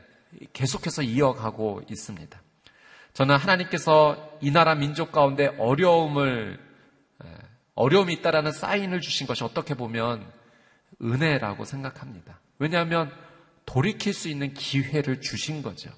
계속해서 0.52 1.02
이어가고 1.02 1.82
있습니다. 1.90 2.40
저는 3.14 3.36
하나님께서 3.36 4.38
이 4.40 4.50
나라 4.50 4.74
민족 4.74 5.12
가운데 5.12 5.48
어려움을 5.58 6.58
어려움이 7.74 8.12
있다라는 8.14 8.52
사인을 8.52 9.00
주신 9.00 9.26
것이 9.26 9.44
어떻게 9.44 9.74
보면 9.74 10.30
은혜라고 11.02 11.64
생각합니다. 11.64 12.38
왜냐하면 12.58 13.10
돌이킬 13.64 14.12
수 14.12 14.28
있는 14.28 14.52
기회를 14.54 15.20
주신 15.20 15.62
거죠. 15.62 15.90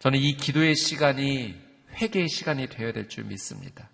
저는 0.00 0.18
이 0.18 0.36
기도의 0.36 0.74
시간이 0.74 1.54
회개의 1.94 2.28
시간이 2.28 2.68
되어야 2.68 2.92
될 2.92 3.08
줄 3.08 3.24
믿습니다. 3.24 3.88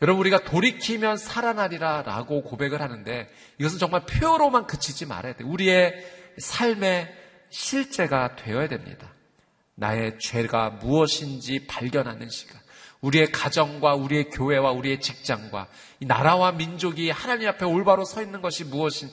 여러분 0.00 0.20
우리가 0.20 0.44
돌이키면 0.44 1.16
살아나리라 1.16 2.02
라고 2.02 2.42
고백을 2.42 2.80
하는데 2.80 3.28
이것은 3.58 3.78
정말 3.78 4.06
표로만 4.06 4.66
그치지 4.66 5.06
말아야 5.06 5.34
돼요. 5.34 5.48
우리의 5.48 5.94
삶의 6.38 7.12
실제가 7.50 8.36
되어야 8.36 8.68
됩니다. 8.68 9.12
나의 9.74 10.18
죄가 10.18 10.70
무엇인지 10.70 11.66
발견하는 11.66 12.28
시간. 12.28 12.60
우리의 13.00 13.30
가정과 13.30 13.94
우리의 13.94 14.30
교회와 14.30 14.72
우리의 14.72 15.00
직장과 15.00 15.68
이 16.00 16.06
나라와 16.06 16.52
민족이 16.52 17.10
하나님 17.10 17.48
앞에 17.48 17.64
올바로 17.64 18.04
서 18.04 18.22
있는 18.22 18.42
것이 18.42 18.64
무엇인, 18.64 19.08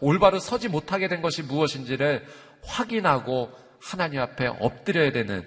올바로 0.00 0.38
서지 0.38 0.68
못하게 0.68 1.08
된 1.08 1.20
것이 1.20 1.42
무엇인지를 1.42 2.26
확인하고 2.64 3.50
하나님 3.80 4.20
앞에 4.20 4.46
엎드려야 4.46 5.12
되는 5.12 5.46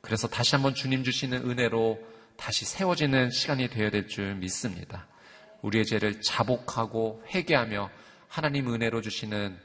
그래서 0.00 0.26
다시 0.26 0.54
한번 0.54 0.74
주님 0.74 1.04
주시는 1.04 1.50
은혜로 1.50 1.98
다시 2.38 2.64
세워지는 2.64 3.30
시간이 3.30 3.68
되어야 3.68 3.90
될 3.90 4.06
줄 4.06 4.34
믿습니다. 4.36 5.06
우리의 5.60 5.84
죄를 5.84 6.22
자복하고 6.22 7.22
회개하며 7.34 7.90
하나님 8.28 8.72
은혜로 8.72 9.02
주시는 9.02 9.58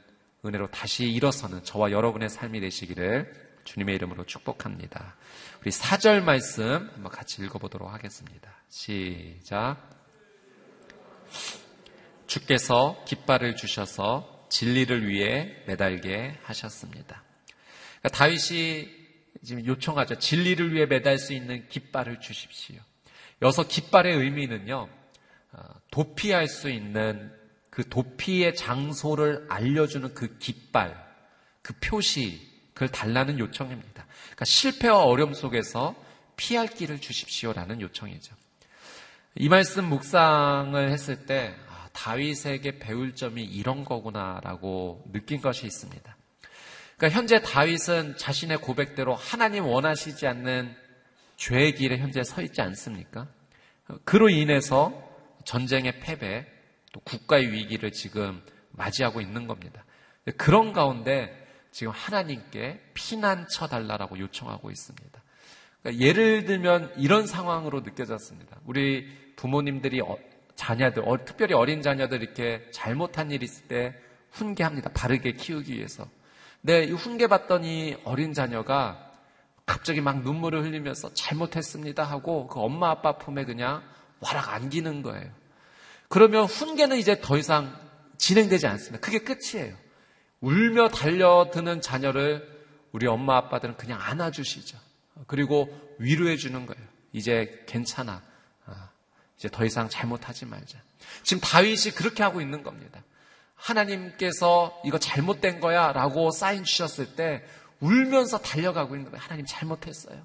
은혜로 0.44 0.70
다시 0.70 1.10
일어서는 1.10 1.62
저와 1.64 1.92
여러분의 1.92 2.28
삶이 2.28 2.60
되시기를 2.60 3.32
주님의 3.64 3.94
이름으로 3.94 4.26
축복합니다. 4.26 5.16
우리 5.62 5.70
사절 5.70 6.20
말씀 6.20 6.90
한번 6.92 7.10
같이 7.10 7.42
읽어보도록 7.42 7.90
하겠습니다. 7.90 8.52
시작. 8.68 9.76
주께서 12.26 13.02
깃발을 13.06 13.56
주셔서 13.56 14.46
진리를 14.50 15.08
위해 15.08 15.62
매달게 15.66 16.38
하셨습니다. 16.42 17.22
그러니까 18.00 18.08
다윗이 18.18 19.03
지금 19.44 19.64
요청하죠. 19.66 20.18
진리를 20.18 20.72
위해 20.72 20.86
매달 20.86 21.18
수 21.18 21.32
있는 21.32 21.68
깃발을 21.68 22.20
주십시오. 22.20 22.76
여기서 23.42 23.68
깃발의 23.68 24.16
의미는요, 24.16 24.88
어, 25.52 25.62
도피할 25.90 26.48
수 26.48 26.70
있는 26.70 27.32
그 27.70 27.88
도피의 27.88 28.54
장소를 28.54 29.46
알려주는 29.48 30.14
그 30.14 30.38
깃발, 30.38 30.96
그 31.62 31.74
표시, 31.80 32.40
그걸 32.72 32.88
달라는 32.88 33.38
요청입니다. 33.38 34.06
그러니까 34.22 34.44
실패와 34.44 35.04
어려움 35.04 35.34
속에서 35.34 35.94
피할 36.36 36.66
길을 36.66 37.00
주십시오라는 37.00 37.80
요청이죠. 37.80 38.34
이 39.36 39.48
말씀 39.48 39.84
묵상을 39.86 40.90
했을 40.90 41.26
때 41.26 41.54
아, 41.68 41.88
다윗에게 41.92 42.78
배울 42.78 43.14
점이 43.14 43.44
이런 43.44 43.84
거구나라고 43.84 45.04
느낀 45.12 45.40
것이 45.40 45.66
있습니다. 45.66 46.13
그러니까 46.96 47.18
현재 47.18 47.40
다윗은 47.40 48.16
자신의 48.16 48.58
고백대로 48.58 49.14
하나님 49.14 49.66
원하시지 49.66 50.26
않는 50.26 50.74
죄의 51.36 51.74
길에 51.74 51.98
현재 51.98 52.22
서 52.22 52.42
있지 52.42 52.60
않습니까? 52.60 53.26
그로 54.04 54.28
인해서 54.28 55.02
전쟁의 55.44 56.00
패배, 56.00 56.46
또 56.92 57.00
국가의 57.00 57.52
위기를 57.52 57.92
지금 57.92 58.42
맞이하고 58.70 59.20
있는 59.20 59.46
겁니다. 59.46 59.84
그런 60.36 60.72
가운데 60.72 61.44
지금 61.70 61.92
하나님께 61.92 62.80
피난처 62.94 63.66
달라라고 63.66 64.18
요청하고 64.18 64.70
있습니다. 64.70 65.22
그러니까 65.82 66.04
예를 66.04 66.44
들면 66.44 66.94
이런 66.96 67.26
상황으로 67.26 67.80
느껴졌습니다. 67.80 68.58
우리 68.64 69.06
부모님들이 69.36 70.00
어, 70.00 70.16
자녀들, 70.54 71.02
어, 71.06 71.24
특별히 71.24 71.54
어린 71.54 71.82
자녀들 71.82 72.22
이렇게 72.22 72.66
잘못한 72.70 73.30
일 73.32 73.42
있을 73.42 73.66
때 73.66 73.94
훈계합니다. 74.30 74.90
바르게 74.94 75.32
키우기 75.32 75.74
위해서. 75.74 76.08
근데 76.64 76.84
이 76.84 76.92
훈계받더니 76.92 77.98
어린 78.04 78.32
자녀가 78.32 79.12
갑자기 79.66 80.00
막 80.00 80.22
눈물을 80.22 80.64
흘리면서 80.64 81.12
잘못했습니다 81.12 82.02
하고 82.02 82.46
그 82.46 82.58
엄마 82.58 82.88
아빠 82.88 83.18
품에 83.18 83.44
그냥 83.44 83.82
와락 84.20 84.48
안기는 84.54 85.02
거예요. 85.02 85.30
그러면 86.08 86.46
훈계는 86.46 86.96
이제 86.96 87.20
더 87.20 87.36
이상 87.36 87.78
진행되지 88.16 88.66
않습니다. 88.66 89.04
그게 89.04 89.18
끝이에요. 89.18 89.76
울며 90.40 90.88
달려드는 90.88 91.82
자녀를 91.82 92.48
우리 92.92 93.06
엄마 93.08 93.36
아빠들은 93.36 93.76
그냥 93.76 94.00
안아주시죠. 94.00 94.78
그리고 95.26 95.68
위로해 95.98 96.36
주는 96.36 96.64
거예요. 96.64 96.82
이제 97.12 97.62
괜찮아. 97.66 98.22
아, 98.64 98.88
이제 99.36 99.50
더 99.50 99.66
이상 99.66 99.90
잘못하지 99.90 100.46
말자. 100.46 100.78
지금 101.24 101.42
다윗이 101.42 101.94
그렇게 101.94 102.22
하고 102.22 102.40
있는 102.40 102.62
겁니다. 102.62 103.02
하나님께서 103.54 104.80
이거 104.84 104.98
잘못된 104.98 105.60
거야 105.60 105.92
라고 105.92 106.30
사인 106.30 106.64
주셨을 106.64 107.16
때 107.16 107.44
울면서 107.80 108.38
달려가고 108.38 108.96
있는 108.96 109.10
거예요. 109.10 109.22
하나님 109.22 109.46
잘못했어요. 109.46 110.24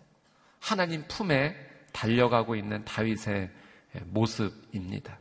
하나님 0.59 1.07
품에 1.07 1.55
달려가고 1.93 2.55
있는 2.55 2.83
다윗의 2.85 3.49
모습입니다. 4.05 5.19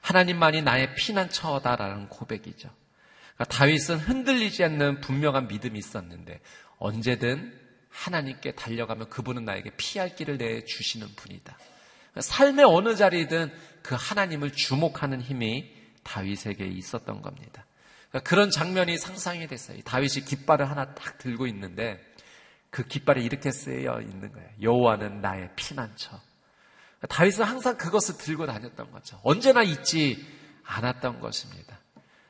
하나님만이 0.00 0.62
나의 0.62 0.94
피난처다라는 0.94 2.08
고백이죠. 2.08 2.70
그러니까 3.34 3.44
다윗은 3.56 3.98
흔들리지 3.98 4.64
않는 4.64 5.00
분명한 5.00 5.48
믿음이 5.48 5.78
있었는데 5.78 6.40
언제든 6.78 7.66
하나님께 7.90 8.52
달려가면 8.52 9.08
그분은 9.08 9.44
나에게 9.44 9.70
피할 9.76 10.14
길을 10.14 10.38
내 10.38 10.64
주시는 10.64 11.08
분이다. 11.16 11.56
그러니까 11.56 12.20
삶의 12.20 12.64
어느 12.66 12.94
자리든 12.94 13.52
그 13.82 13.96
하나님을 13.98 14.52
주목하는 14.52 15.20
힘이 15.20 15.74
다윗에게 16.06 16.64
있었던 16.64 17.20
겁니다. 17.20 17.66
그러니까 18.08 18.28
그런 18.28 18.50
장면이 18.50 18.96
상상이 18.96 19.46
됐어요. 19.48 19.80
다윗이 19.82 20.24
깃발을 20.24 20.70
하나 20.70 20.94
딱 20.94 21.18
들고 21.18 21.46
있는데 21.48 22.00
그 22.70 22.86
깃발에 22.86 23.22
이렇게 23.22 23.50
쓰여 23.50 24.00
있는 24.00 24.32
거예요. 24.32 24.48
여호와는 24.62 25.20
나의 25.20 25.50
피난처. 25.56 26.10
그러니까 26.10 27.06
다윗은 27.08 27.44
항상 27.44 27.76
그것을 27.76 28.18
들고 28.18 28.46
다녔던 28.46 28.92
거죠. 28.92 29.20
언제나 29.22 29.62
잊지 29.62 30.24
않았던 30.64 31.20
것입니다. 31.20 31.78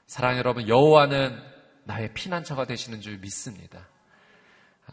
사랑 0.07 0.39
여러분, 0.39 0.69
여호와는 0.69 1.39
나의 1.85 2.15
피난처가 2.15 2.65
되시는 2.67 3.01
줄 3.01 3.19
믿습니다. 3.19 3.87
아, 4.87 4.93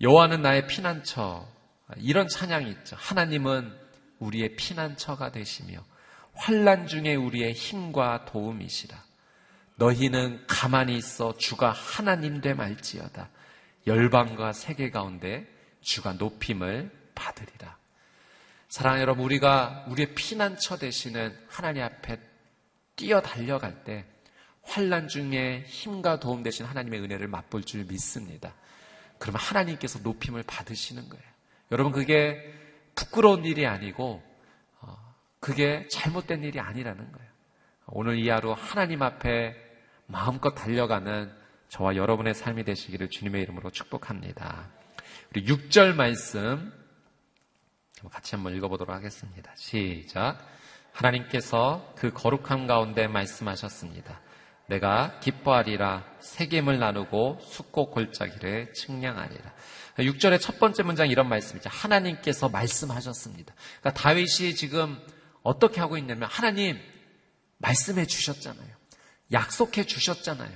여호와는 0.00 0.42
나의 0.42 0.66
피난처. 0.66 1.46
이런 1.96 2.26
찬양이 2.28 2.70
있죠. 2.70 2.96
하나님은 2.98 3.78
우리의 4.18 4.56
피난처가 4.56 5.32
되시며 5.32 5.84
환란 6.34 6.86
중에 6.86 7.14
우리의 7.14 7.52
힘과 7.52 8.24
도움이시라. 8.24 9.02
너희는 9.76 10.44
가만히 10.46 10.96
있어 10.96 11.36
주가 11.36 11.70
하나님 11.70 12.40
됨 12.40 12.60
알지어다. 12.60 13.30
열방과 13.86 14.52
세계 14.52 14.90
가운데 14.90 15.46
주가 15.80 16.12
높임을 16.12 16.90
받으리라. 17.14 17.76
사랑 18.68 19.00
여러분, 19.00 19.24
우리가 19.24 19.84
우리의 19.88 20.14
피난처 20.14 20.78
되시는 20.78 21.36
하나님 21.48 21.82
앞에 21.82 22.18
뛰어 22.96 23.20
달려갈 23.20 23.84
때 23.84 24.06
환란 24.62 25.08
중에 25.08 25.64
힘과 25.66 26.20
도움 26.20 26.42
되신 26.42 26.64
하나님의 26.66 27.00
은혜를 27.00 27.26
맛볼 27.28 27.64
줄 27.64 27.84
믿습니다. 27.84 28.54
그러면 29.18 29.40
하나님께서 29.40 29.98
높임을 30.00 30.42
받으시는 30.44 31.08
거예요. 31.08 31.24
여러분 31.70 31.92
그게 31.92 32.52
부끄러운 32.94 33.44
일이 33.44 33.66
아니고 33.66 34.22
어, 34.24 34.31
그게 35.42 35.88
잘못된 35.88 36.44
일이 36.44 36.60
아니라는 36.60 37.10
거예요. 37.10 37.28
오늘 37.88 38.16
이 38.16 38.28
하루 38.28 38.52
하나님 38.52 39.02
앞에 39.02 39.56
마음껏 40.06 40.54
달려가는 40.54 41.32
저와 41.68 41.96
여러분의 41.96 42.32
삶이 42.32 42.62
되시기를 42.62 43.10
주님의 43.10 43.42
이름으로 43.42 43.70
축복합니다. 43.70 44.70
우리 45.30 45.44
6절 45.44 45.96
말씀 45.96 46.72
같이 48.08 48.36
한번 48.36 48.54
읽어보도록 48.54 48.94
하겠습니다. 48.94 49.52
시작. 49.56 50.38
하나님께서 50.92 51.92
그 51.96 52.12
거룩함 52.12 52.68
가운데 52.68 53.08
말씀하셨습니다. 53.08 54.20
내가 54.66 55.18
기뻐하리라 55.18 56.04
세겜을 56.20 56.78
나누고 56.78 57.40
숙고 57.42 57.90
골짜기를 57.90 58.74
측량하리라. 58.74 59.52
6절의 59.98 60.40
첫 60.40 60.60
번째 60.60 60.84
문장 60.84 61.10
이런 61.10 61.28
말씀이죠. 61.28 61.68
하나님께서 61.68 62.48
말씀하셨습니다. 62.48 63.54
그러니까 63.80 64.00
다윗이 64.00 64.54
지금 64.54 65.00
어떻게 65.42 65.80
하고 65.80 65.96
있냐면 65.98 66.28
하나님 66.30 66.78
말씀해 67.58 68.06
주셨잖아요. 68.06 68.68
약속해 69.32 69.84
주셨잖아요. 69.84 70.50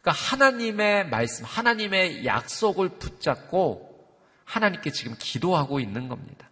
그러니까 0.00 0.12
하나님의 0.12 1.08
말씀, 1.08 1.44
하나님의 1.44 2.24
약속을 2.24 2.90
붙잡고 2.98 3.94
하나님께 4.44 4.90
지금 4.92 5.14
기도하고 5.18 5.80
있는 5.80 6.08
겁니다. 6.08 6.48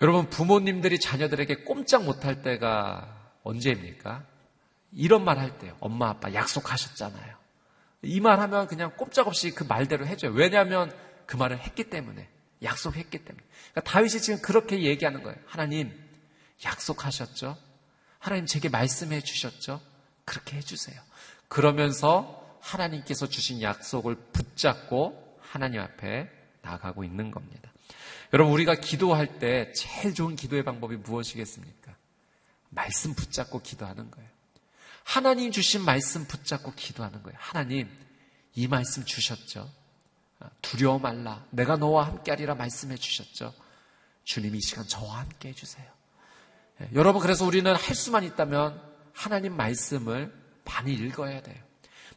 여러분 0.00 0.28
부모님들이 0.28 0.98
자녀들에게 0.98 1.64
꼼짝 1.64 2.04
못할 2.04 2.42
때가 2.42 3.30
언제입니까? 3.44 4.24
이런 4.92 5.24
말 5.24 5.38
할 5.38 5.58
때요. 5.58 5.76
엄마, 5.80 6.08
아빠 6.10 6.32
약속하셨잖아요. 6.34 7.36
이 8.02 8.20
말 8.20 8.40
하면 8.40 8.66
그냥 8.66 8.92
꼼짝없이 8.96 9.52
그 9.52 9.62
말대로 9.64 10.06
해줘요. 10.06 10.32
왜냐하면 10.32 10.92
그 11.26 11.36
말을 11.36 11.58
했기 11.60 11.84
때문에. 11.84 12.28
약속했기 12.62 13.18
때문에. 13.24 13.44
그러니까 13.72 13.90
다윗이 13.90 14.20
지금 14.20 14.40
그렇게 14.42 14.82
얘기하는 14.82 15.22
거예요. 15.22 15.38
하나님, 15.46 15.92
약속하셨죠? 16.64 17.56
하나님 18.18 18.46
제게 18.46 18.68
말씀해 18.68 19.20
주셨죠? 19.20 19.80
그렇게 20.24 20.56
해주세요. 20.56 21.00
그러면서 21.48 22.58
하나님께서 22.60 23.28
주신 23.28 23.60
약속을 23.60 24.14
붙잡고 24.32 25.38
하나님 25.40 25.80
앞에 25.80 26.30
나가고 26.62 27.04
있는 27.04 27.30
겁니다. 27.30 27.72
여러분, 28.32 28.52
우리가 28.54 28.76
기도할 28.76 29.38
때 29.38 29.72
제일 29.72 30.14
좋은 30.14 30.36
기도의 30.36 30.64
방법이 30.64 30.96
무엇이겠습니까? 30.96 31.94
말씀 32.70 33.14
붙잡고 33.14 33.60
기도하는 33.60 34.10
거예요. 34.10 34.28
하나님 35.04 35.50
주신 35.50 35.84
말씀 35.84 36.26
붙잡고 36.26 36.72
기도하는 36.74 37.22
거예요. 37.22 37.36
하나님, 37.40 37.90
이 38.54 38.68
말씀 38.68 39.04
주셨죠? 39.04 39.68
두려워 40.60 40.98
말라. 40.98 41.44
내가 41.50 41.76
너와 41.76 42.06
함께하리라 42.06 42.54
말씀해 42.54 42.96
주셨죠? 42.96 43.52
주님 44.24 44.54
이 44.54 44.60
시간 44.60 44.86
저와 44.86 45.20
함께 45.20 45.48
해주세요. 45.50 45.86
예, 46.80 46.88
여러분, 46.94 47.20
그래서 47.20 47.44
우리는 47.44 47.74
할 47.74 47.94
수만 47.94 48.24
있다면 48.24 48.80
하나님 49.12 49.56
말씀을 49.56 50.32
많이 50.64 50.94
읽어야 50.94 51.42
돼요. 51.42 51.62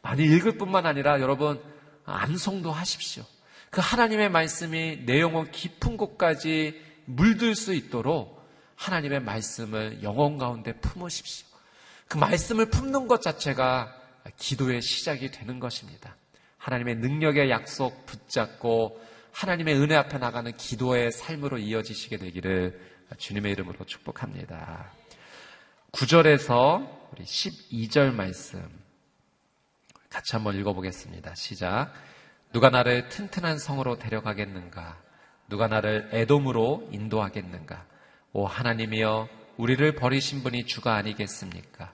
많이 0.02 0.24
읽을 0.24 0.56
뿐만 0.56 0.86
아니라 0.86 1.20
여러분, 1.20 1.62
암송도 2.04 2.70
하십시오. 2.70 3.24
그 3.70 3.80
하나님의 3.80 4.30
말씀이 4.30 5.04
내 5.04 5.20
영혼 5.20 5.50
깊은 5.50 5.96
곳까지 5.96 6.80
물들 7.06 7.54
수 7.54 7.74
있도록 7.74 8.36
하나님의 8.76 9.20
말씀을 9.20 10.02
영혼 10.02 10.38
가운데 10.38 10.78
품으십시오. 10.80 11.46
그 12.08 12.18
말씀을 12.18 12.70
품는 12.70 13.08
것 13.08 13.20
자체가 13.20 13.92
기도의 14.36 14.82
시작이 14.82 15.30
되는 15.30 15.58
것입니다. 15.58 16.16
하나님의 16.66 16.96
능력의 16.96 17.48
약속 17.48 18.06
붙잡고 18.06 19.00
하나님의 19.30 19.76
은혜 19.76 19.94
앞에 19.94 20.18
나가는 20.18 20.50
기도의 20.56 21.12
삶으로 21.12 21.58
이어지시게 21.58 22.16
되기를 22.16 22.80
주님의 23.18 23.52
이름으로 23.52 23.84
축복합니다. 23.84 24.90
9절에서 25.92 27.12
우리 27.12 27.24
12절 27.24 28.12
말씀 28.12 28.68
같이 30.10 30.32
한번 30.32 30.58
읽어보겠습니다. 30.58 31.36
시작. 31.36 31.92
누가 32.52 32.70
나를 32.70 33.10
튼튼한 33.10 33.60
성으로 33.60 33.98
데려가겠는가? 34.00 35.00
누가 35.48 35.68
나를 35.68 36.08
애돔으로 36.12 36.88
인도하겠는가? 36.90 37.86
오 38.32 38.44
하나님이여 38.44 39.28
우리를 39.56 39.94
버리신 39.94 40.42
분이 40.42 40.66
주가 40.66 40.94
아니겠습니까? 40.96 41.92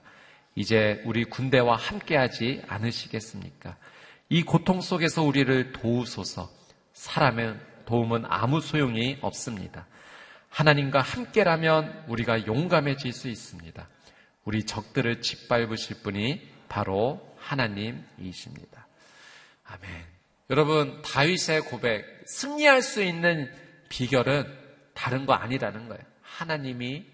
이제 0.55 1.03
우리 1.05 1.25
군대와 1.25 1.77
함께하지 1.77 2.63
않으시겠습니까? 2.69 3.77
이 4.33 4.45
고통 4.45 4.81
속에서 4.81 5.23
우리를 5.23 5.73
도우소서. 5.73 6.51
사람의 6.95 7.55
도움은 7.85 8.25
아무 8.27 8.63
소용이 8.63 9.19
없습니다. 9.21 9.87
하나님과 10.49 11.03
함께라면 11.03 12.07
우리가 12.09 12.47
용감해질 12.47 13.13
수 13.13 13.29
있습니다. 13.29 13.87
우리 14.45 14.65
적들을 14.65 15.21
짓밟으실 15.21 15.97
분이 16.03 16.49
바로 16.71 17.21
하나님이십니다. 17.41 18.87
아멘. 19.65 19.91
여러분, 20.49 21.03
다윗의 21.03 21.67
고백, 21.67 22.23
승리할 22.25 22.81
수 22.81 23.03
있는 23.03 23.53
비결은 23.91 24.47
다른 24.95 25.27
거 25.27 25.35
아니라는 25.35 25.89
거예요. 25.89 26.03
하나님이 26.23 27.05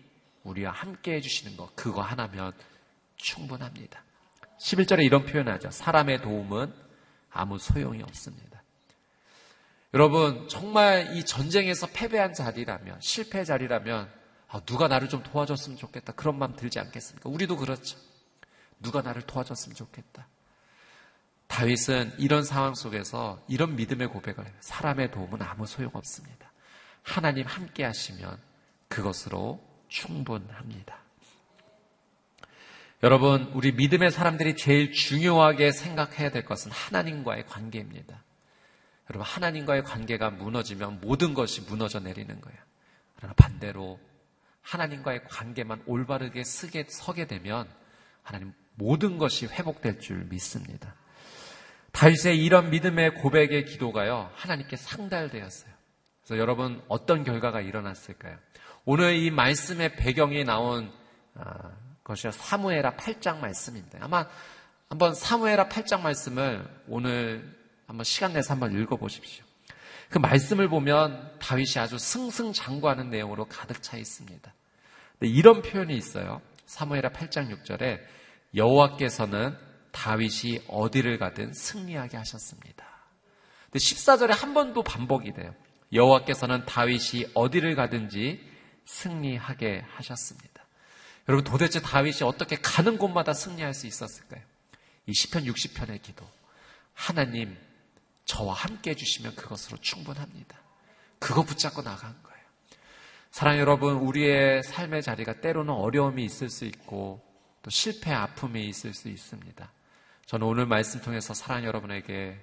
우리와 0.44 0.70
함께 0.70 1.14
해주시는 1.14 1.56
것, 1.56 1.74
그거 1.74 2.00
하나면 2.00 2.52
충분합니다. 3.16 4.04
11절에 4.60 5.04
이런 5.04 5.26
표현하죠. 5.26 5.72
사람의 5.72 6.22
도움은 6.22 6.86
아무 7.30 7.58
소용이 7.58 8.02
없습니다. 8.02 8.62
여러분, 9.94 10.48
정말 10.48 11.16
이 11.16 11.24
전쟁에서 11.24 11.86
패배한 11.86 12.34
자리라면, 12.34 13.00
실패 13.00 13.44
자리라면, 13.44 14.10
아, 14.48 14.60
누가 14.60 14.88
나를 14.88 15.08
좀 15.08 15.22
도와줬으면 15.22 15.78
좋겠다. 15.78 16.12
그런 16.12 16.38
마음 16.38 16.56
들지 16.56 16.78
않겠습니까? 16.78 17.28
우리도 17.28 17.56
그렇죠. 17.56 17.98
누가 18.80 19.02
나를 19.02 19.22
도와줬으면 19.22 19.74
좋겠다. 19.74 20.26
다윗은 21.46 22.14
이런 22.18 22.44
상황 22.44 22.74
속에서 22.74 23.42
이런 23.48 23.76
믿음의 23.76 24.08
고백을 24.08 24.46
해요. 24.46 24.54
사람의 24.60 25.10
도움은 25.10 25.42
아무 25.42 25.66
소용 25.66 25.90
없습니다. 25.94 26.52
하나님 27.02 27.46
함께 27.46 27.84
하시면 27.84 28.38
그것으로 28.88 29.62
충분합니다. 29.88 30.98
여러분, 33.04 33.44
우리 33.54 33.70
믿음의 33.70 34.10
사람들이 34.10 34.56
제일 34.56 34.90
중요하게 34.90 35.70
생각해야 35.70 36.30
될 36.30 36.44
것은 36.44 36.72
하나님과의 36.72 37.46
관계입니다. 37.46 38.24
여러분, 39.10 39.24
하나님과의 39.24 39.84
관계가 39.84 40.30
무너지면 40.30 41.00
모든 41.00 41.32
것이 41.32 41.60
무너져 41.60 42.00
내리는 42.00 42.40
거예요. 42.40 42.58
그러나 43.14 43.34
반대로 43.34 44.00
하나님과의 44.62 45.24
관계만 45.28 45.82
올바르게 45.86 46.42
쓰게, 46.42 46.86
서게 46.88 47.28
되면 47.28 47.68
하나님 48.24 48.52
모든 48.74 49.16
것이 49.16 49.46
회복될 49.46 50.00
줄 50.00 50.24
믿습니다. 50.24 50.96
다윗의 51.92 52.44
이런 52.44 52.70
믿음의 52.70 53.14
고백의 53.14 53.64
기도가요, 53.64 54.28
하나님께 54.34 54.76
상달되었어요. 54.76 55.72
그래서 56.24 56.40
여러분, 56.40 56.82
어떤 56.88 57.22
결과가 57.22 57.60
일어났을까요? 57.60 58.36
오늘 58.84 59.14
이 59.14 59.30
말씀의 59.30 59.94
배경이 59.94 60.42
나온 60.42 60.92
아, 62.08 62.14
것이 62.14 62.26
사무에라 62.32 62.96
8장 62.96 63.38
말씀입니다. 63.38 63.98
아마 64.00 64.26
한번 64.88 65.14
사무에라 65.14 65.68
8장 65.68 66.00
말씀을 66.00 66.66
오늘 66.88 67.54
한번 67.86 68.04
시간 68.04 68.32
내서 68.32 68.54
한번 68.54 68.72
읽어보십시오. 68.72 69.44
그 70.08 70.18
말씀을 70.18 70.68
보면 70.70 71.38
다윗이 71.38 71.74
아주 71.76 71.98
승승장구하는 71.98 73.10
내용으로 73.10 73.44
가득 73.44 73.82
차 73.82 73.98
있습니다. 73.98 74.54
이런 75.20 75.60
표현이 75.60 75.94
있어요. 75.94 76.40
사무에라 76.64 77.10
8장 77.10 77.54
6절에 77.62 78.00
여호와께서는 78.54 79.54
다윗이 79.92 80.62
어디를 80.68 81.18
가든 81.18 81.52
승리하게 81.52 82.16
하셨습니다. 82.16 82.86
근데 83.64 83.78
14절에 83.78 84.28
한번더 84.30 84.82
반복이 84.82 85.34
돼요. 85.34 85.54
여호와께서는 85.92 86.64
다윗이 86.64 87.32
어디를 87.34 87.74
가든지 87.74 88.40
승리하게 88.86 89.84
하셨습니다. 89.86 90.67
여러분 91.28 91.44
도대체 91.44 91.80
다윗이 91.80 92.22
어떻게 92.22 92.56
가는 92.56 92.96
곳마다 92.96 93.34
승리할 93.34 93.74
수 93.74 93.86
있었을까요? 93.86 94.42
이 95.06 95.12
시편 95.12 95.44
60편의 95.44 96.02
기도. 96.02 96.26
하나님 96.94 97.56
저와 98.24 98.54
함께 98.54 98.90
해 98.90 98.94
주시면 98.94 99.34
그것으로 99.36 99.78
충분합니다. 99.78 100.58
그거 101.18 101.42
붙잡고 101.42 101.82
나간 101.82 102.14
거예요. 102.22 102.38
사랑 103.30 103.58
여러분, 103.58 103.96
우리의 103.96 104.62
삶의 104.62 105.02
자리가 105.02 105.40
때로는 105.40 105.72
어려움이 105.72 106.24
있을 106.24 106.48
수 106.48 106.64
있고 106.64 107.22
또 107.62 107.70
실패, 107.70 108.12
아픔이 108.12 108.66
있을 108.68 108.94
수 108.94 109.08
있습니다. 109.08 109.72
저는 110.26 110.46
오늘 110.46 110.66
말씀 110.66 111.00
통해서 111.00 111.34
사랑 111.34 111.64
여러분에게 111.64 112.38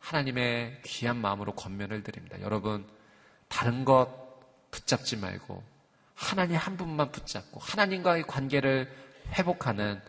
하나님의 0.00 0.82
귀한 0.84 1.16
마음으로 1.16 1.54
권면을 1.54 2.02
드립니다. 2.02 2.40
여러분, 2.40 2.86
다른 3.48 3.84
것 3.84 4.08
붙잡지 4.70 5.16
말고 5.16 5.62
하나님 6.14 6.56
한 6.56 6.76
분만 6.76 7.10
붙잡고 7.10 7.60
하나님과의 7.60 8.24
관계를 8.26 8.90
회복하는 9.32 10.00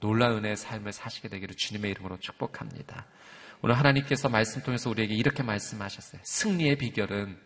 놀라운 0.00 0.38
은혜의 0.38 0.56
삶을 0.56 0.92
사시게 0.92 1.28
되기를 1.28 1.54
주님의 1.56 1.90
이름으로 1.90 2.18
축복합니다. 2.18 3.06
오늘 3.62 3.76
하나님께서 3.76 4.28
말씀 4.28 4.62
통해서 4.62 4.88
우리에게 4.88 5.14
이렇게 5.14 5.42
말씀하셨어요. 5.42 6.22
승리의 6.24 6.76
비결은 6.76 7.38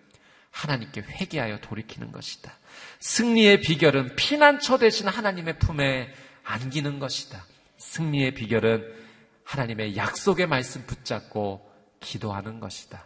하나님께 0.50 1.02
회개하여 1.02 1.60
돌이키는 1.60 2.12
것이다. 2.12 2.52
승리의 3.00 3.60
비결은 3.60 4.14
피난처 4.14 4.78
되신 4.78 5.08
하나님의 5.08 5.58
품에 5.58 6.14
안기는 6.44 7.00
것이다. 7.00 7.44
승리의 7.78 8.34
비결은 8.34 8.94
하나님의 9.42 9.96
약속의 9.96 10.46
말씀 10.46 10.86
붙잡고 10.86 11.68
기도하는 11.98 12.60
것이다. 12.60 13.04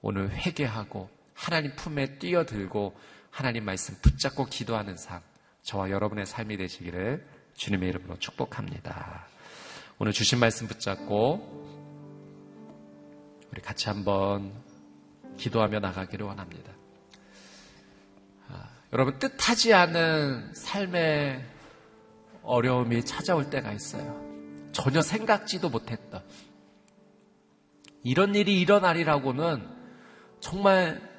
오늘 0.00 0.30
회개하고 0.30 1.10
하나님 1.34 1.76
품에 1.76 2.18
뛰어들고 2.18 2.98
하나님 3.36 3.66
말씀 3.66 3.94
붙잡고 4.00 4.46
기도하는 4.46 4.96
삶, 4.96 5.20
저와 5.62 5.90
여러분의 5.90 6.24
삶이 6.24 6.56
되시기를 6.56 7.22
주님의 7.54 7.90
이름으로 7.90 8.18
축복합니다. 8.18 9.26
오늘 9.98 10.12
주신 10.12 10.38
말씀 10.38 10.66
붙잡고 10.66 11.66
우리 13.52 13.60
같이 13.60 13.90
한번 13.90 14.54
기도하며 15.36 15.80
나가기를 15.80 16.24
원합니다. 16.24 16.72
아, 18.48 18.70
여러분 18.94 19.18
뜻하지 19.18 19.74
않은 19.74 20.54
삶의 20.54 21.44
어려움이 22.42 23.04
찾아올 23.04 23.50
때가 23.50 23.70
있어요. 23.72 24.18
전혀 24.72 25.02
생각지도 25.02 25.68
못했던 25.68 26.22
이런 28.02 28.34
일이 28.34 28.62
일어나리라고는 28.62 29.68
정말 30.40 31.15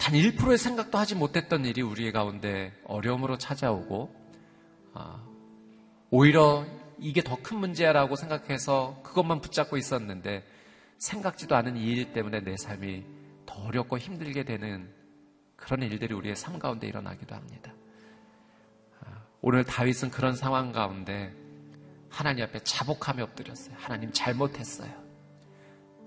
단 0.00 0.14
1%의 0.14 0.56
생각도 0.56 0.96
하지 0.98 1.14
못했던 1.14 1.64
일이 1.66 1.82
우리 1.82 2.10
가운데 2.10 2.72
어려움으로 2.84 3.36
찾아오고 3.36 4.14
아, 4.94 5.22
오히려 6.10 6.64
이게 6.98 7.22
더 7.22 7.36
큰 7.36 7.58
문제야라고 7.58 8.16
생각해서 8.16 9.00
그것만 9.02 9.40
붙잡고 9.40 9.76
있었는데 9.76 10.44
생각지도 10.98 11.54
않은 11.56 11.76
이 11.76 11.92
일 11.92 12.12
때문에 12.12 12.40
내 12.40 12.56
삶이 12.56 13.04
더 13.46 13.54
어렵고 13.64 13.98
힘들게 13.98 14.44
되는 14.44 14.90
그런 15.56 15.82
일들이 15.82 16.14
우리의 16.14 16.34
삶 16.36 16.58
가운데 16.58 16.86
일어나기도 16.86 17.34
합니다. 17.34 17.72
아, 19.00 19.22
오늘 19.42 19.64
다윗은 19.64 20.10
그런 20.10 20.34
상황 20.34 20.72
가운데 20.72 21.34
하나님 22.08 22.44
앞에 22.44 22.60
자복함이 22.64 23.20
엎드렸어요. 23.22 23.76
하나님 23.78 24.10
잘못했어요. 24.12 24.90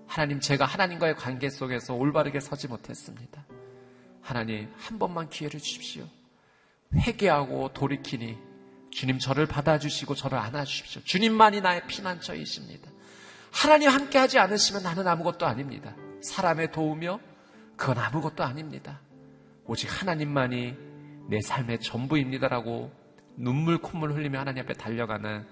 하나님 0.07 0.39
제가 0.39 0.65
하나님과의 0.65 1.15
관계 1.15 1.49
속에서 1.49 1.93
올바르게 1.93 2.39
서지 2.39 2.67
못했습니다. 2.67 3.45
하나님 4.23 4.71
한 4.77 4.97
번만 4.97 5.29
기회를 5.29 5.59
주십시오. 5.59 6.07
회개하고 6.95 7.73
돌이키니 7.73 8.37
주님 8.89 9.19
저를 9.19 9.45
받아주시고 9.45 10.15
저를 10.15 10.37
안아주십시오. 10.37 11.01
주님만이 11.03 11.61
나의 11.61 11.87
피난처이십니다. 11.87 12.89
하나님 13.51 13.89
함께 13.89 14.17
하지 14.17 14.39
않으시면 14.39 14.83
나는 14.83 15.07
아무것도 15.07 15.45
아닙니다. 15.45 15.95
사람의 16.21 16.71
도우며 16.71 17.19
그건 17.75 17.97
아무것도 17.97 18.43
아닙니다. 18.43 19.01
오직 19.65 19.89
하나님만이 20.01 20.75
내 21.29 21.41
삶의 21.41 21.79
전부입니다라고 21.81 22.91
눈물 23.35 23.79
콧물 23.79 24.13
흘리며 24.13 24.39
하나님 24.39 24.63
앞에 24.63 24.73
달려가는 24.73 25.45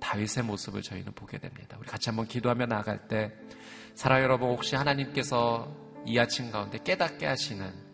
다윗의 0.00 0.44
모습을 0.44 0.82
저희는 0.82 1.12
보게 1.12 1.38
됩니다. 1.38 1.76
우리 1.80 1.88
같이 1.88 2.10
한번 2.10 2.26
기도하며 2.26 2.66
나아갈 2.66 3.08
때 3.08 3.32
사랑 3.94 4.22
여러분 4.22 4.50
혹시 4.50 4.76
하나님께서 4.76 5.74
이 6.06 6.18
아침 6.18 6.50
가운데 6.50 6.78
깨닫게 6.78 7.26
하시는 7.26 7.87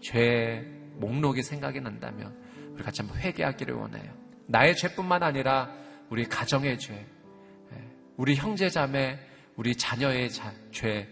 죄 0.00 0.64
목록이 0.96 1.42
생각이 1.42 1.80
난다면 1.80 2.36
우리 2.74 2.82
같이 2.82 3.02
한번 3.02 3.18
회개하기를 3.18 3.74
원해요. 3.74 4.12
나의 4.46 4.76
죄뿐만 4.76 5.22
아니라 5.22 5.70
우리 6.08 6.24
가정의 6.24 6.78
죄, 6.78 6.94
예, 6.94 7.84
우리 8.16 8.36
형제 8.36 8.68
자매, 8.68 9.18
우리 9.56 9.74
자녀의 9.74 10.30
자, 10.30 10.52
죄, 10.70 11.08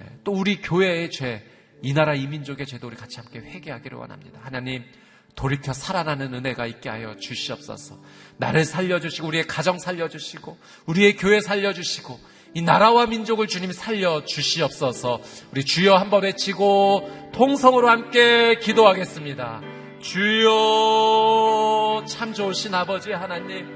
예, 0.00 0.18
또 0.24 0.32
우리 0.32 0.60
교회의 0.60 1.10
죄, 1.10 1.44
이 1.82 1.92
나라 1.92 2.14
이민족의 2.14 2.66
죄도 2.66 2.88
우리 2.88 2.96
같이 2.96 3.20
함께 3.20 3.38
회개하기를 3.40 3.98
원합니다. 3.98 4.40
하나님 4.42 4.84
돌이켜 5.34 5.72
살아나는 5.72 6.34
은혜가 6.34 6.66
있게 6.66 6.88
하여 6.88 7.16
주시옵소서. 7.16 8.00
나를 8.36 8.64
살려주시고 8.64 9.26
우리의 9.28 9.46
가정 9.46 9.78
살려주시고 9.78 10.58
우리의 10.86 11.16
교회 11.16 11.40
살려주시고 11.40 12.20
이 12.54 12.60
나라와 12.62 13.06
민족을 13.06 13.46
주님 13.46 13.72
살려 13.72 14.24
주시옵소서. 14.24 15.20
우리 15.52 15.64
주여 15.64 15.94
한 15.96 16.10
번 16.10 16.24
외치고 16.24 17.30
통성으로 17.32 17.88
함께 17.88 18.56
기도하겠습니다. 18.56 19.62
주여 20.02 22.04
참 22.06 22.34
좋으신 22.34 22.74
아버지 22.74 23.12
하나님. 23.12 23.66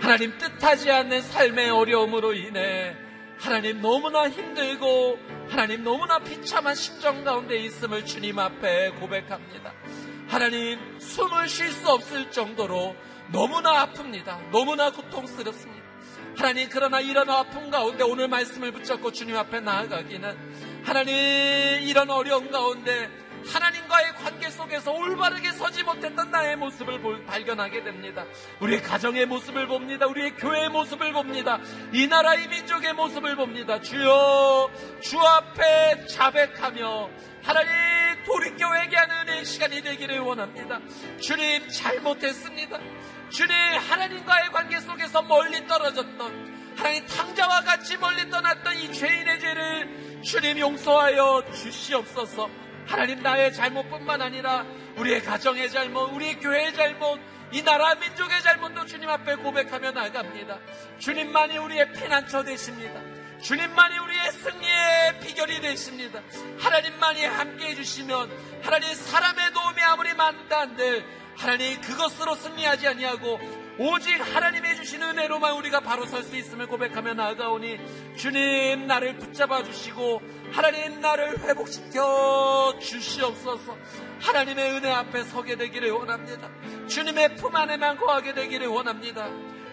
하나님 0.00 0.36
뜻하지 0.36 0.90
않는 0.90 1.22
삶의 1.22 1.70
어려움으로 1.70 2.34
인해 2.34 2.94
하나님 3.38 3.80
너무나 3.80 4.28
힘들고 4.28 5.18
하나님 5.48 5.82
너무나 5.82 6.18
비참한 6.18 6.74
심정 6.74 7.24
가운데 7.24 7.56
있음을 7.56 8.04
주님 8.04 8.38
앞에 8.38 8.90
고백합니다. 9.00 9.72
하나님 10.28 10.78
숨을 10.98 11.48
쉴 11.48 11.70
수 11.72 11.90
없을 11.90 12.30
정도로 12.30 12.94
너무나 13.32 13.86
아픕니다. 13.86 14.50
너무나 14.50 14.90
고통스럽습니다. 14.90 15.83
하나님 16.36 16.68
그러나 16.68 17.00
이런 17.00 17.30
아픔 17.30 17.70
가운데 17.70 18.02
오늘 18.02 18.28
말씀을 18.28 18.72
붙잡고 18.72 19.12
주님 19.12 19.36
앞에 19.36 19.60
나아가기는 19.60 20.82
하나님 20.84 21.14
이런 21.82 22.10
어려움 22.10 22.50
가운데 22.50 23.08
하나님과의 23.46 24.14
관계 24.14 24.50
속에서 24.50 24.90
올바르게 24.92 25.52
서지 25.52 25.82
못했던 25.82 26.30
나의 26.30 26.56
모습을 26.56 27.26
발견하게 27.26 27.84
됩니다. 27.84 28.24
우리의 28.60 28.82
가정의 28.82 29.26
모습을 29.26 29.66
봅니다. 29.66 30.06
우리의 30.06 30.36
교회의 30.36 30.70
모습을 30.70 31.12
봅니다. 31.12 31.60
이 31.92 32.06
나라의 32.06 32.48
민족의 32.48 32.94
모습을 32.94 33.36
봅니다. 33.36 33.80
주여, 33.80 34.70
주 35.00 35.18
앞에 35.20 36.06
자백하며 36.06 37.10
하나님 37.42 37.70
돌이켜 38.24 38.74
회개하는 38.74 39.44
시간이 39.44 39.82
되기를 39.82 40.20
원합니다. 40.20 40.80
주님 41.20 41.68
잘못했습니다. 41.68 42.78
주님 43.30 43.54
하나님과의 43.88 44.50
관계 44.50 44.80
속에서 44.80 45.22
멀리 45.22 45.66
떨어졌던 45.66 46.74
하나님 46.76 47.06
탕자와 47.06 47.62
같이 47.62 47.96
멀리 47.96 48.28
떠났던 48.28 48.76
이 48.76 48.92
죄인의 48.92 49.40
죄를 49.40 50.22
주님 50.22 50.58
용서하여 50.58 51.44
주시옵소서. 51.54 52.48
하나님 52.86 53.22
나의 53.22 53.52
잘못뿐만 53.52 54.20
아니라 54.20 54.64
우리의 54.96 55.22
가정의 55.22 55.70
잘못, 55.70 56.12
우리의 56.12 56.38
교회의 56.40 56.74
잘못, 56.74 57.18
이 57.52 57.62
나라 57.62 57.94
민족의 57.94 58.42
잘못도 58.42 58.86
주님 58.86 59.08
앞에 59.08 59.36
고백하며 59.36 59.92
나갑니다. 59.92 60.58
주님만이 60.98 61.58
우리의 61.58 61.92
피난처 61.92 62.42
되십니다. 62.42 63.00
주님만이 63.40 63.98
우리의 63.98 64.32
승리의 64.32 65.20
비결이 65.20 65.60
되십니다. 65.60 66.20
하나님만이 66.58 67.24
함께 67.24 67.68
해주시면 67.68 68.60
하나님 68.62 68.94
사람의 68.94 69.52
도움이 69.52 69.82
아무리 69.82 70.14
많다 70.14 70.60
한들 70.60 71.04
하나님 71.36 71.80
그것으로 71.80 72.34
승리하지 72.36 72.88
아니하고 72.88 73.40
오직 73.78 74.20
하나님의 74.20 74.76
주신 74.76 75.02
은혜로만 75.02 75.54
우리가 75.56 75.80
바로 75.80 76.06
설 76.06 76.22
수 76.22 76.36
있음을 76.36 76.66
고백하며 76.68 77.14
나아가오니 77.14 78.16
주님 78.16 78.86
나를 78.86 79.18
붙잡아 79.18 79.64
주시고 79.64 80.22
하나님 80.52 81.00
나를 81.00 81.40
회복시켜 81.40 82.78
주시옵소서. 82.80 83.76
하나님의 84.20 84.72
은혜 84.72 84.90
앞에 84.90 85.24
서게 85.24 85.56
되기를 85.56 85.90
원합니다. 85.90 86.48
주님의 86.88 87.34
품 87.36 87.54
안에만 87.56 87.96
거하게 87.98 88.32
되기를 88.34 88.68
원합니다. 88.68 89.28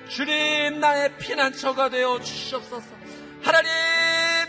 주님 0.09 0.79
나의 0.79 1.15
피난처가 1.17 1.89
되어 1.89 2.19
주시옵소서. 2.19 2.87
하나님 3.43 3.69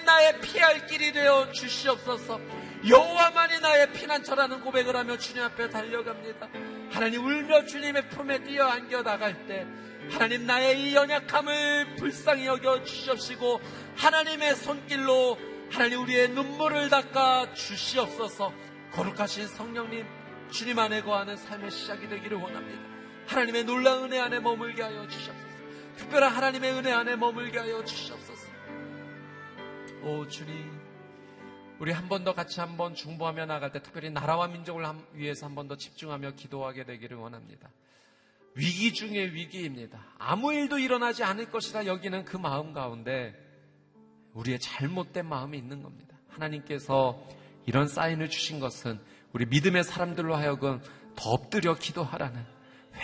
나의 0.05 0.41
피할 0.41 0.87
길이 0.87 1.13
되어 1.13 1.53
주시옵소서. 1.53 2.41
여호와만이 2.89 3.61
나의 3.61 3.93
피난처라는 3.93 4.61
고백을 4.61 4.97
하며 4.97 5.17
주님 5.17 5.43
앞에 5.45 5.71
달려갑니다. 5.71 6.49
하나님 6.91 7.25
울며 7.25 7.65
주님의 7.65 8.09
품에 8.09 8.43
뛰어 8.43 8.67
안겨 8.67 9.03
나갈 9.03 9.47
때 9.47 9.67
하나님 10.11 10.47
나의 10.47 10.83
이 10.83 10.95
연약함을 10.95 11.97
불쌍히 11.97 12.47
여겨 12.47 12.83
주시옵시고 12.85 13.61
하나님의 13.97 14.57
손길로 14.57 15.39
하나님 15.71 16.03
우리의 16.03 16.31
눈물을 16.31 16.91
닦아 16.91 17.55
주시옵소서. 17.55 18.53
거룩하신 18.93 19.47
성령님 19.47 20.07
주님 20.51 20.79
안에 20.79 21.03
거하는 21.03 21.37
삶의 21.37 21.71
시작이 21.71 22.09
되기를 22.09 22.37
원합니다. 22.37 22.83
하나님의 23.27 23.65
놀라운 23.65 24.05
은혜 24.05 24.19
안에 24.19 24.41
머물게 24.41 24.83
하여 24.83 25.07
주시옵소서. 25.07 25.53
특별한 25.97 26.33
하나님의 26.33 26.73
은혜 26.73 26.93
안에 26.93 27.17
머물게 27.17 27.59
하여 27.59 27.85
주시옵소서. 27.85 28.51
오 30.03 30.27
주님 30.27 30.82
우리 31.83 31.91
한 31.91 32.09
번 32.09 32.23
더 32.23 32.33
같이 32.33 32.61
한번 32.61 32.95
중보하며 32.95 33.47
나갈 33.47 33.73
때 33.73 33.83
특별히 33.83 34.09
나라와 34.09 34.47
민족을 34.47 34.85
위해서 35.15 35.47
한 35.47 35.57
번 35.57 35.67
더 35.67 35.77
집중하며 35.77 36.37
기도하게 36.37 36.85
되기를 36.85 37.17
원합니다. 37.17 37.71
위기 38.55 38.93
중의 38.93 39.35
위기입니다. 39.35 39.99
아무 40.17 40.53
일도 40.53 40.79
일어나지 40.79 41.25
않을 41.25 41.51
것이라 41.51 41.87
여기는 41.87 42.25
그 42.25 42.37
마음 42.37 42.73
가운데 42.73 43.35
우리의 44.35 44.61
잘못된 44.61 45.27
마음이 45.27 45.59
있는 45.59 45.83
겁니다. 45.83 46.17
하나님께서 46.29 47.21
이런 47.67 47.89
사인을 47.89 48.31
주신 48.31 48.61
것은 48.61 49.01
우리 49.33 49.45
믿음의 49.47 49.83
사람들로 49.83 50.37
하여금 50.37 50.81
더 51.17 51.31
엎드려 51.31 51.75
기도하라는 51.75 52.45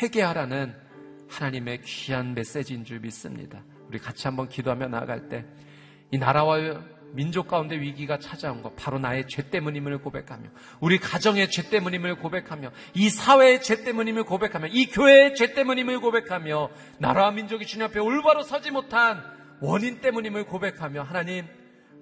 회개하라는 0.00 0.72
하나님의 1.28 1.82
귀한 1.82 2.32
메시지인 2.32 2.84
줄 2.84 3.00
믿습니다. 3.00 3.60
우리 3.88 3.98
같이 3.98 4.28
한번 4.28 4.48
기도하며 4.48 4.86
나아갈 4.86 5.28
때 5.28 5.44
이 6.10 6.16
나라와 6.16 6.58
민족 7.12 7.48
가운데 7.48 7.78
위기가 7.80 8.18
찾아온 8.18 8.62
것 8.62 8.74
바로 8.76 8.98
나의 8.98 9.26
죄 9.28 9.48
때문임을 9.48 9.98
고백하며 9.98 10.48
우리 10.80 10.98
가정의 10.98 11.50
죄 11.50 11.68
때문임을 11.68 12.16
고백하며 12.16 12.70
이 12.94 13.10
사회의 13.10 13.62
죄 13.62 13.82
때문임을 13.82 14.24
고백하며 14.24 14.68
이 14.68 14.86
교회의 14.86 15.34
죄 15.34 15.54
때문임을 15.54 16.00
고백하며 16.00 16.70
나라와 16.98 17.30
민족이 17.30 17.66
주님 17.66 17.86
앞에 17.86 17.98
올바로 17.98 18.42
서지 18.42 18.70
못한 18.70 19.22
원인 19.60 20.00
때문임을 20.00 20.44
고백하며 20.44 21.02
하나님 21.02 21.46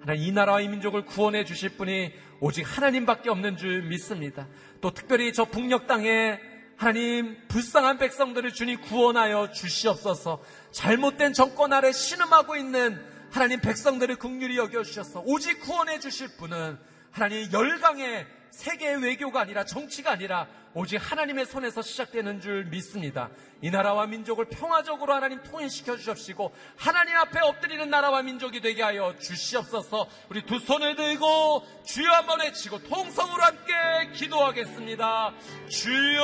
하나님 0.01 0.23
이 0.23 0.31
나라와 0.31 0.61
이 0.61 0.67
민족을 0.67 1.05
구원해 1.05 1.43
주실 1.43 1.69
분이 1.69 2.13
오직 2.39 2.63
하나님밖에 2.63 3.29
없는 3.29 3.57
줄 3.57 3.83
믿습니다. 3.83 4.47
또 4.79 4.91
특별히 4.91 5.33
저 5.33 5.45
북녘 5.45 5.87
땅에 5.87 6.39
하나님 6.75 7.35
불쌍한 7.47 7.97
백성들을 7.97 8.53
주님 8.53 8.79
구원하여 8.81 9.51
주시옵소서. 9.51 10.43
잘못된 10.71 11.33
정권 11.33 11.73
아래 11.73 11.91
신음하고 11.91 12.55
있는 12.55 13.16
하나님 13.31 13.59
백성들을 13.61 14.15
극률히 14.17 14.57
여겨주셔서 14.57 15.23
오직 15.25 15.61
구원해 15.61 15.99
주실 15.99 16.37
분은 16.37 16.79
하나님 17.11 17.51
열강의 17.51 18.25
세계의 18.51 19.03
외교가 19.03 19.41
아니라 19.41 19.65
정치가 19.65 20.11
아니라 20.11 20.47
오직 20.73 20.97
하나님의 20.97 21.45
손에서 21.45 21.81
시작되는 21.81 22.39
줄 22.39 22.65
믿습니다. 22.65 23.29
이 23.61 23.69
나라와 23.69 24.05
민족을 24.07 24.45
평화적으로 24.45 25.13
하나님 25.13 25.41
통일시켜 25.43 25.97
주십시고 25.97 26.53
하나님 26.75 27.15
앞에 27.17 27.39
엎드리는 27.39 27.89
나라와 27.89 28.21
민족이 28.21 28.61
되게 28.61 28.83
하여 28.83 29.15
주시옵소서. 29.19 30.07
우리 30.29 30.45
두 30.45 30.59
손을 30.59 30.95
들고 30.95 31.65
주여 31.85 32.09
한번 32.09 32.41
외치고 32.41 32.83
통성으로 32.83 33.41
함께 33.41 33.73
기도하겠습니다. 34.13 35.33
주여 35.69 36.23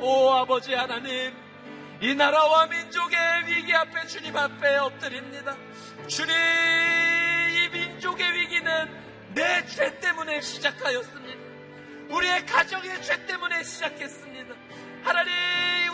오 0.00 0.30
아버지 0.32 0.74
하나님 0.74 1.47
이 2.00 2.14
나라와 2.14 2.66
민족의 2.66 3.18
위기 3.46 3.74
앞에 3.74 4.06
주님 4.06 4.36
앞에 4.36 4.76
엎드립니다. 4.76 5.56
주님, 6.06 6.32
이 6.32 7.68
민족의 7.70 8.32
위기는 8.34 9.08
내 9.34 9.66
죄 9.66 9.98
때문에 10.00 10.40
시작하였습니다. 10.40 11.38
우리의 12.10 12.46
가정의 12.46 13.02
죄 13.02 13.26
때문에 13.26 13.62
시작했습니다. 13.64 14.37
하나님, 15.08 15.32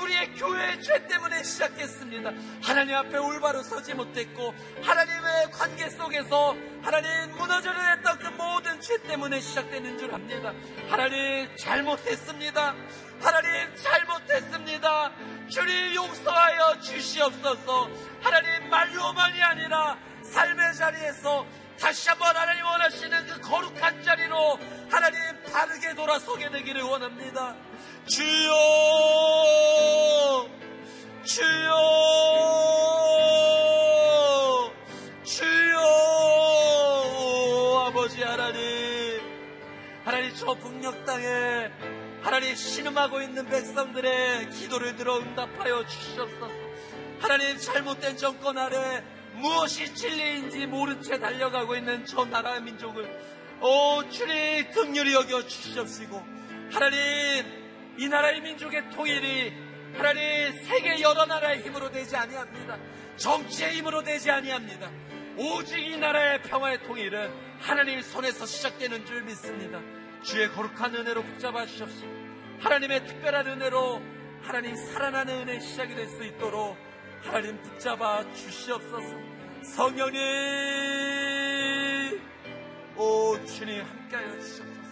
우리의 0.02 0.34
교회의 0.34 0.82
죄 0.82 1.06
때문에 1.06 1.44
시작했습니다. 1.44 2.32
하나님 2.60 2.96
앞에 2.96 3.16
올바로 3.16 3.62
서지 3.62 3.94
못했고, 3.94 4.52
하나님의 4.82 5.52
관계 5.52 5.88
속에서 5.88 6.56
하나님 6.82 7.30
무너져야 7.36 7.90
했던 7.90 8.18
그 8.18 8.26
모든 8.30 8.80
죄 8.80 9.00
때문에 9.02 9.38
시작되는 9.38 9.98
줄 9.98 10.12
압니다. 10.12 10.52
하나님, 10.88 11.48
잘못했습니다. 11.56 12.74
하나님 13.20 13.76
잘못했습니다. 13.76 15.12
주님 15.48 15.94
용서하여 15.94 16.80
주시옵소서. 16.80 17.88
하나님 18.20 18.68
말로만이 18.68 19.40
아니라 19.40 19.96
삶의 20.24 20.74
자리에서 20.74 21.46
다시 21.78 22.08
한번 22.08 22.36
하나님 22.36 22.64
원하시는 22.64 23.26
그 23.26 23.40
거룩한 23.40 24.02
자리로 24.02 24.58
하나님 24.90 25.18
바르게 25.50 25.94
돌아서게 25.94 26.50
되기를 26.50 26.82
원합니다. 26.82 27.54
주여, 28.06 28.50
주여, 31.24 31.74
주여, 35.24 35.80
아버지 37.88 38.22
하나님, 38.22 39.20
하나님 40.04 40.34
저 40.36 40.54
북녘 40.54 41.04
땅에 41.04 41.70
하나님 42.22 42.54
신음하고 42.54 43.20
있는 43.20 43.46
백성들의 43.46 44.50
기도를 44.50 44.96
들어 44.96 45.18
응답하여 45.18 45.86
주시옵소서. 45.86 46.54
하나님 47.20 47.58
잘못된 47.58 48.16
정권 48.16 48.58
아래 48.58 49.02
무엇이 49.34 49.94
진리인지 49.94 50.66
모른 50.66 51.02
채 51.02 51.18
달려가고 51.18 51.76
있는 51.76 52.04
저 52.06 52.24
나라의 52.24 52.62
민족을 52.62 53.08
오 53.60 54.08
주님 54.10 54.70
긍휼히 54.70 55.14
여겨 55.14 55.46
주시옵시고 55.46 56.22
하나님 56.72 56.98
이 57.98 58.08
나라의 58.08 58.40
민족의 58.40 58.90
통일이 58.90 59.52
하나님 59.94 60.52
세계 60.64 61.00
여러 61.00 61.24
나라의 61.24 61.62
힘으로 61.62 61.90
되지 61.90 62.16
아니합니다. 62.16 62.78
정치의 63.16 63.74
힘으로 63.76 64.02
되지 64.02 64.30
아니합니다. 64.30 64.90
오직 65.36 65.78
이 65.78 65.96
나라의 65.96 66.42
평화의 66.42 66.82
통일은 66.82 67.32
하나님 67.60 68.00
손에서 68.02 68.44
시작되는 68.46 69.06
줄 69.06 69.22
믿습니다. 69.22 69.80
주의 70.22 70.48
거룩한 70.48 70.94
은혜로 70.94 71.22
붙잡아 71.22 71.66
주십시오. 71.66 72.08
하나님의 72.60 73.06
특별한 73.06 73.46
은혜로 73.46 74.02
하나님 74.42 74.74
살아나는 74.76 75.42
은혜 75.42 75.60
시작이 75.60 75.94
될 75.94 76.08
수 76.08 76.24
있도록 76.24 76.76
하나님 77.24 77.60
붙잡아 77.62 78.22
주시옵소서. 78.32 79.16
성령님, 79.62 80.20
오 82.96 83.44
주님 83.46 83.82
함께하여 83.82 84.38
주시옵소서. 84.40 84.84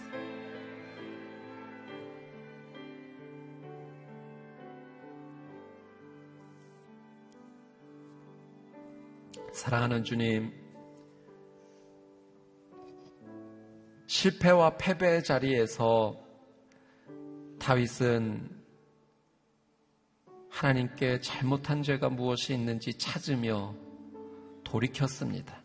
사랑하는 9.53 10.03
주님, 10.03 10.51
실패와 14.07 14.75
패배의 14.77 15.23
자리에서 15.23 16.19
다윗은 17.59 18.62
하나님께 20.53 21.19
잘못한 21.19 21.81
죄가 21.81 22.09
무엇이 22.09 22.53
있는지 22.53 22.93
찾으며 22.93 23.75
돌이켰습니다. 24.63 25.63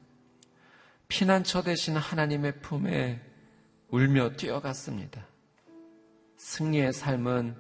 피난처 1.09 1.63
대신 1.63 1.95
하나님의 1.95 2.61
품에 2.63 3.21
울며 3.91 4.31
뛰어갔습니다. 4.31 5.27
승리의 6.39 6.95
삶은 6.95 7.55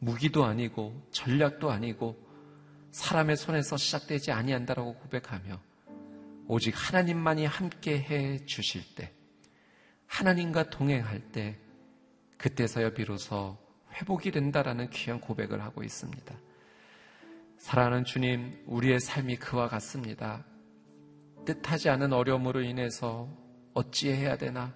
무기도 0.00 0.44
아니고 0.44 1.02
전략도 1.12 1.70
아니고 1.70 2.22
사람의 2.90 3.38
손에서 3.38 3.78
시작되지 3.78 4.32
아니한다라고 4.32 4.96
고백하며 4.96 5.58
오직 6.46 6.74
하나님만이 6.76 7.46
함께 7.46 7.98
해 7.98 8.44
주실 8.44 8.82
때 8.96 9.12
하나님과 10.06 10.68
동행할 10.68 11.32
때 11.32 11.58
그때서야 12.36 12.92
비로소 12.92 13.56
회복이 13.94 14.30
된다라는 14.30 14.90
귀한 14.90 15.20
고백을 15.20 15.62
하고 15.62 15.82
있습니다. 15.82 16.34
사랑하는 17.58 18.04
주님, 18.04 18.62
우리의 18.66 19.00
삶이 19.00 19.36
그와 19.36 19.68
같습니다. 19.68 20.44
뜻하지 21.44 21.88
않은 21.90 22.12
어려움으로 22.12 22.62
인해서 22.62 23.28
어찌해야 23.74 24.36
되나 24.36 24.74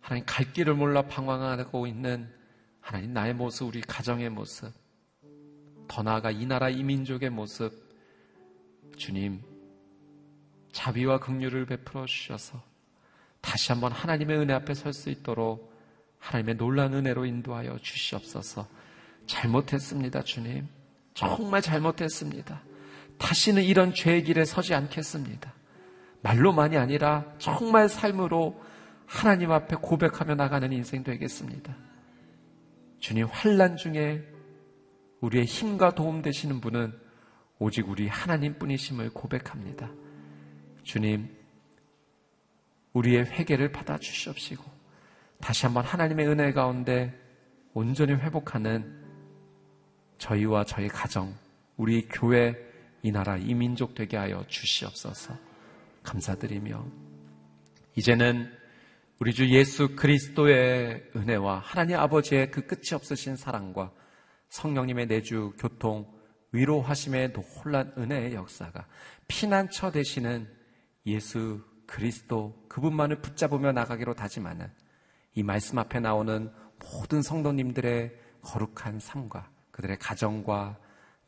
하나님 0.00 0.24
갈 0.26 0.52
길을 0.52 0.74
몰라 0.74 1.02
방황하고 1.02 1.86
있는 1.86 2.32
하나님 2.80 3.12
나의 3.12 3.34
모습, 3.34 3.66
우리 3.66 3.80
가정의 3.80 4.30
모습, 4.30 4.72
더 5.88 6.02
나아가 6.02 6.30
이 6.30 6.46
나라 6.46 6.68
이 6.68 6.82
민족의 6.82 7.30
모습, 7.30 7.72
주님 8.96 9.42
자비와 10.72 11.18
긍휼을 11.18 11.66
베풀어 11.66 12.06
주셔서 12.06 12.62
다시 13.40 13.72
한번 13.72 13.92
하나님의 13.92 14.38
은혜 14.38 14.52
앞에 14.54 14.74
설 14.74 14.92
수 14.92 15.10
있도록 15.10 15.75
하나님의 16.18 16.56
놀란 16.56 16.94
은혜로 16.94 17.26
인도하여 17.26 17.78
주시옵소서. 17.78 18.68
잘못했습니다, 19.26 20.22
주님. 20.22 20.68
정말 21.14 21.62
잘못했습니다. 21.62 22.62
다시는 23.18 23.62
이런 23.62 23.94
죄의 23.94 24.24
길에 24.24 24.44
서지 24.44 24.74
않겠습니다. 24.74 25.54
말로만이 26.22 26.76
아니라 26.76 27.24
정말 27.38 27.88
삶으로 27.88 28.60
하나님 29.06 29.52
앞에 29.52 29.76
고백하며 29.76 30.34
나가는 30.34 30.70
인생 30.72 31.04
되겠습니다. 31.04 31.76
주님 32.98 33.26
환란 33.26 33.76
중에 33.76 34.24
우리의 35.20 35.44
힘과 35.44 35.94
도움 35.94 36.22
되시는 36.22 36.60
분은 36.60 36.92
오직 37.58 37.88
우리 37.88 38.08
하나님 38.08 38.58
뿐이심을 38.58 39.10
고백합니다. 39.10 39.90
주님, 40.82 41.34
우리의 42.92 43.24
회개를 43.24 43.72
받아 43.72 43.98
주시옵시고 43.98 44.75
다시 45.40 45.66
한번 45.66 45.84
하나님의 45.84 46.26
은혜 46.28 46.52
가운데 46.52 47.14
온전히 47.74 48.12
회복하는 48.14 49.04
저희와 50.18 50.64
저희 50.64 50.88
가정, 50.88 51.34
우리 51.76 52.08
교회, 52.08 52.54
이 53.02 53.12
나라, 53.12 53.36
이 53.36 53.54
민족 53.54 53.94
되게 53.94 54.16
하여 54.16 54.44
주시옵소서. 54.48 55.36
감사드리며 56.02 56.84
이제는 57.96 58.50
우리 59.18 59.32
주 59.32 59.48
예수 59.50 59.96
그리스도의 59.96 61.10
은혜와 61.16 61.60
하나님 61.60 61.96
아버지의 61.96 62.50
그 62.50 62.66
끝이 62.66 62.94
없으신 62.94 63.36
사랑과 63.36 63.92
성령님의 64.48 65.06
내주 65.06 65.54
교통 65.58 66.06
위로하심의 66.52 67.32
놀란 67.32 67.92
은혜의 67.98 68.34
역사가 68.34 68.86
피난처 69.28 69.90
되시는 69.90 70.48
예수 71.06 71.64
그리스도 71.86 72.66
그분만을 72.68 73.20
붙잡으며 73.20 73.72
나가기로 73.72 74.14
다짐하는 74.14 74.70
이 75.36 75.42
말씀 75.42 75.78
앞에 75.78 76.00
나오는 76.00 76.50
모든 76.80 77.20
성도님들의 77.20 78.10
거룩한 78.40 78.98
삶과 79.00 79.50
그들의 79.70 79.98
가정과 79.98 80.78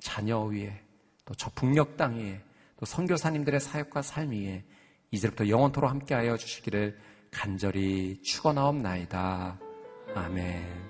자녀 0.00 0.40
위에 0.44 0.82
또 1.26 1.34
저 1.34 1.50
북녘 1.54 1.98
땅 1.98 2.16
위에 2.16 2.40
또 2.78 2.86
선교사님들의 2.86 3.60
사역과 3.60 4.00
삶 4.00 4.30
위에 4.30 4.64
이제부터 5.10 5.48
영원토록 5.48 5.90
함께하여 5.90 6.38
주시기를 6.38 6.98
간절히 7.30 8.22
축원하옵나이다. 8.22 9.58
아멘. 10.14 10.88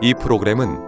이 0.00 0.14
프로그램은 0.14 0.87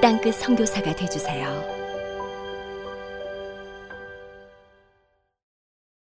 땅끝 0.00 0.34
성교사가 0.36 0.94
되주세요 0.96 1.79